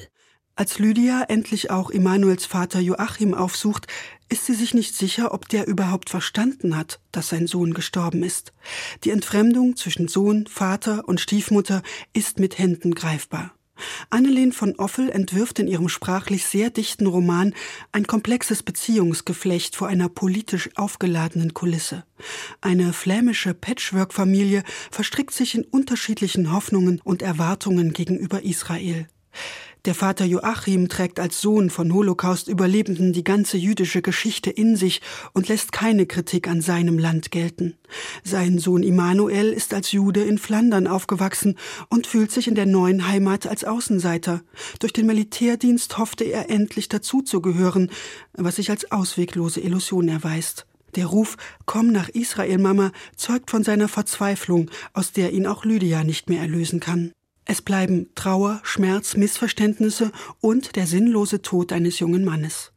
Als 0.54 0.78
Lydia 0.78 1.24
endlich 1.28 1.70
auch 1.70 1.90
Emanuels 1.90 2.44
Vater 2.44 2.78
Joachim 2.78 3.32
aufsucht, 3.32 3.86
ist 4.28 4.44
sie 4.44 4.54
sich 4.54 4.74
nicht 4.74 4.94
sicher, 4.94 5.32
ob 5.32 5.48
der 5.48 5.66
überhaupt 5.66 6.10
verstanden 6.10 6.76
hat, 6.76 7.00
dass 7.10 7.30
sein 7.30 7.46
Sohn 7.46 7.72
gestorben 7.72 8.22
ist. 8.22 8.52
Die 9.04 9.10
Entfremdung 9.10 9.76
zwischen 9.76 10.08
Sohn, 10.08 10.46
Vater 10.46 11.08
und 11.08 11.20
Stiefmutter 11.20 11.82
ist 12.12 12.38
mit 12.38 12.58
Händen 12.58 12.94
greifbar. 12.94 13.54
Annelien 14.10 14.52
von 14.52 14.76
Offel 14.76 15.10
entwirft 15.10 15.58
in 15.58 15.66
ihrem 15.66 15.88
sprachlich 15.88 16.44
sehr 16.44 16.68
dichten 16.68 17.06
Roman 17.06 17.54
ein 17.90 18.06
komplexes 18.06 18.62
Beziehungsgeflecht 18.62 19.74
vor 19.74 19.88
einer 19.88 20.10
politisch 20.10 20.68
aufgeladenen 20.76 21.54
Kulisse. 21.54 22.04
Eine 22.60 22.92
flämische 22.92 23.54
Patchwork-Familie 23.54 24.64
verstrickt 24.90 25.32
sich 25.32 25.54
in 25.54 25.64
unterschiedlichen 25.64 26.52
Hoffnungen 26.52 27.00
und 27.02 27.22
Erwartungen 27.22 27.94
gegenüber 27.94 28.42
Israel. 28.42 29.08
Der 29.84 29.96
Vater 29.96 30.24
Joachim 30.24 30.88
trägt 30.88 31.18
als 31.18 31.40
Sohn 31.40 31.68
von 31.68 31.92
Holocaust-Überlebenden 31.92 33.12
die 33.12 33.24
ganze 33.24 33.56
jüdische 33.56 34.00
Geschichte 34.00 34.48
in 34.48 34.76
sich 34.76 35.00
und 35.32 35.48
lässt 35.48 35.72
keine 35.72 36.06
Kritik 36.06 36.46
an 36.46 36.60
seinem 36.60 36.98
Land 36.98 37.32
gelten. 37.32 37.74
Sein 38.22 38.60
Sohn 38.60 38.84
Immanuel 38.84 39.52
ist 39.52 39.74
als 39.74 39.90
Jude 39.90 40.22
in 40.22 40.38
Flandern 40.38 40.86
aufgewachsen 40.86 41.58
und 41.88 42.06
fühlt 42.06 42.30
sich 42.30 42.46
in 42.46 42.54
der 42.54 42.66
neuen 42.66 43.08
Heimat 43.08 43.48
als 43.48 43.64
Außenseiter. 43.64 44.42
Durch 44.78 44.92
den 44.92 45.06
Militärdienst 45.06 45.98
hoffte 45.98 46.22
er 46.22 46.48
endlich 46.48 46.88
dazuzugehören, 46.88 47.90
was 48.34 48.56
sich 48.56 48.70
als 48.70 48.92
ausweglose 48.92 49.60
Illusion 49.60 50.06
erweist. 50.06 50.66
Der 50.94 51.06
Ruf 51.06 51.36
Komm 51.66 51.90
nach 51.90 52.08
Israel, 52.08 52.58
Mama, 52.58 52.92
zeugt 53.16 53.50
von 53.50 53.64
seiner 53.64 53.88
Verzweiflung, 53.88 54.70
aus 54.92 55.10
der 55.10 55.32
ihn 55.32 55.48
auch 55.48 55.64
Lydia 55.64 56.04
nicht 56.04 56.30
mehr 56.30 56.40
erlösen 56.40 56.78
kann. 56.78 57.10
Es 57.52 57.60
bleiben 57.60 58.06
Trauer, 58.14 58.60
Schmerz, 58.62 59.14
Missverständnisse 59.14 60.10
und 60.40 60.74
der 60.74 60.86
sinnlose 60.86 61.42
Tod 61.42 61.70
eines 61.74 61.98
jungen 61.98 62.24
Mannes. 62.24 62.72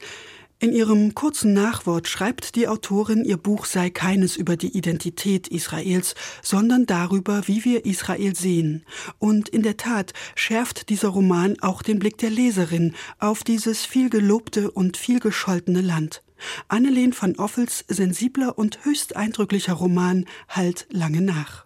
In 0.59 0.73
ihrem 0.73 1.15
kurzen 1.15 1.53
Nachwort 1.53 2.09
schreibt 2.09 2.55
die 2.57 2.67
Autorin, 2.67 3.23
ihr 3.23 3.37
Buch 3.37 3.63
sei 3.63 3.89
keines 3.89 4.35
über 4.35 4.57
die 4.57 4.77
Identität 4.77 5.47
Israels, 5.47 6.13
sondern 6.41 6.85
darüber, 6.85 7.47
wie 7.47 7.63
wir 7.63 7.85
Israel 7.85 8.35
sehen. 8.35 8.83
Und 9.17 9.47
in 9.47 9.63
der 9.63 9.77
Tat 9.77 10.11
schärft 10.35 10.89
dieser 10.89 11.07
Roman 11.07 11.55
auch 11.61 11.81
den 11.81 11.97
Blick 11.97 12.17
der 12.17 12.29
Leserin 12.29 12.95
auf 13.17 13.45
dieses 13.45 13.85
viel 13.85 14.09
gelobte 14.09 14.69
und 14.71 14.97
viel 14.97 15.21
gescholtene 15.21 15.79
Land. 15.79 16.21
Annelien 16.67 17.15
van 17.17 17.37
Offels 17.37 17.85
sensibler 17.87 18.57
und 18.57 18.83
höchst 18.83 19.15
eindrücklicher 19.15 19.71
Roman 19.71 20.25
Halt 20.49 20.85
lange 20.91 21.21
nach. 21.21 21.64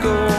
school 0.00 0.37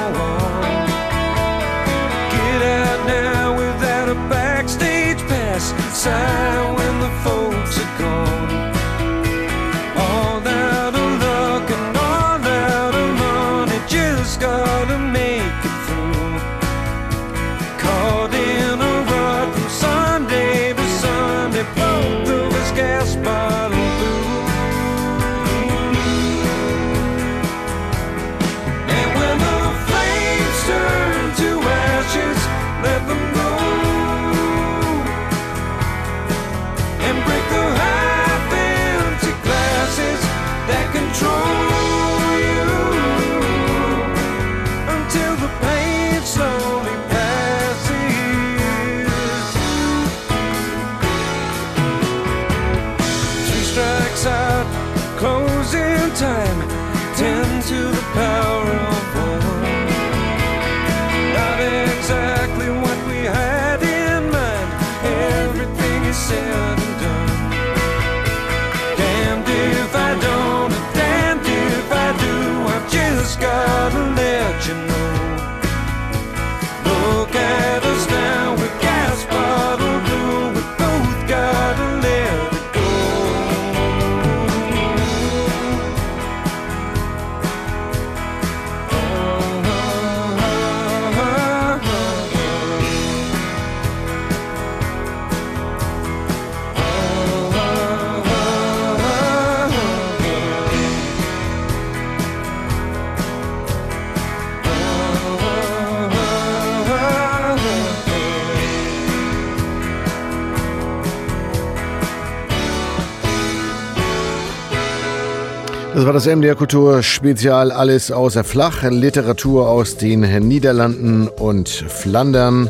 Das 116.20 116.28
MDR 116.28 116.56
Kultur 116.56 117.02
Spezial 117.02 117.72
Alles 117.72 118.12
außer 118.12 118.44
Flach. 118.44 118.84
Literatur 118.84 119.70
aus 119.70 119.96
den 119.96 120.20
Niederlanden 120.50 121.30
und 121.30 121.70
Flandern. 121.70 122.70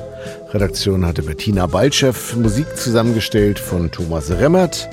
Redaktion 0.53 1.03
hatte 1.03 1.23
Bettina 1.23 1.65
Baltschew. 1.65 2.13
Musik 2.35 2.77
zusammengestellt 2.77 3.57
von 3.57 3.89
Thomas 3.89 4.29
Remmert. 4.29 4.87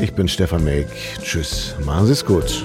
Ich 0.00 0.12
bin 0.12 0.28
Stefan 0.28 0.62
Melk. 0.62 0.86
Tschüss. 1.20 1.74
Machen 1.84 2.06
Sie 2.06 2.12
es 2.12 2.24
gut. 2.24 2.64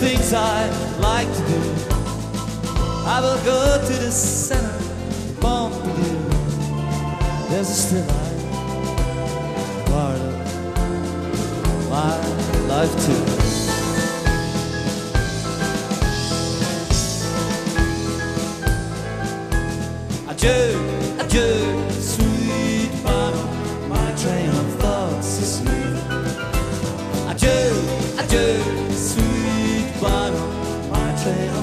things 0.00 0.32
I 0.32 0.66
like 0.98 1.28
to 1.28 1.42
do. 1.52 1.60
I 3.04 3.20
will 3.20 3.40
go 3.44 3.78
to 3.86 3.92
the 3.92 4.10
center, 4.10 4.80
bump 5.42 5.74
you. 5.74 6.16
There's 7.50 7.68
a 7.68 7.74
still 7.74 8.06
life, 8.06 8.40
part 9.90 10.20
of 10.20 10.34
my 11.90 12.16
life 12.72 12.94
too. 13.04 13.24
Adieu, 20.30 20.70
adieu, 21.20 21.90
sweet 22.00 22.90
mama, 23.04 23.42
my 23.86 24.08
train 24.22 24.48
of 24.48 24.68
thoughts 24.80 25.42
is 25.42 25.60
moving. 25.60 26.00
Adieu, 27.28 27.72
adieu, 28.18 28.62
sweet. 28.94 29.29
fail 31.22 31.59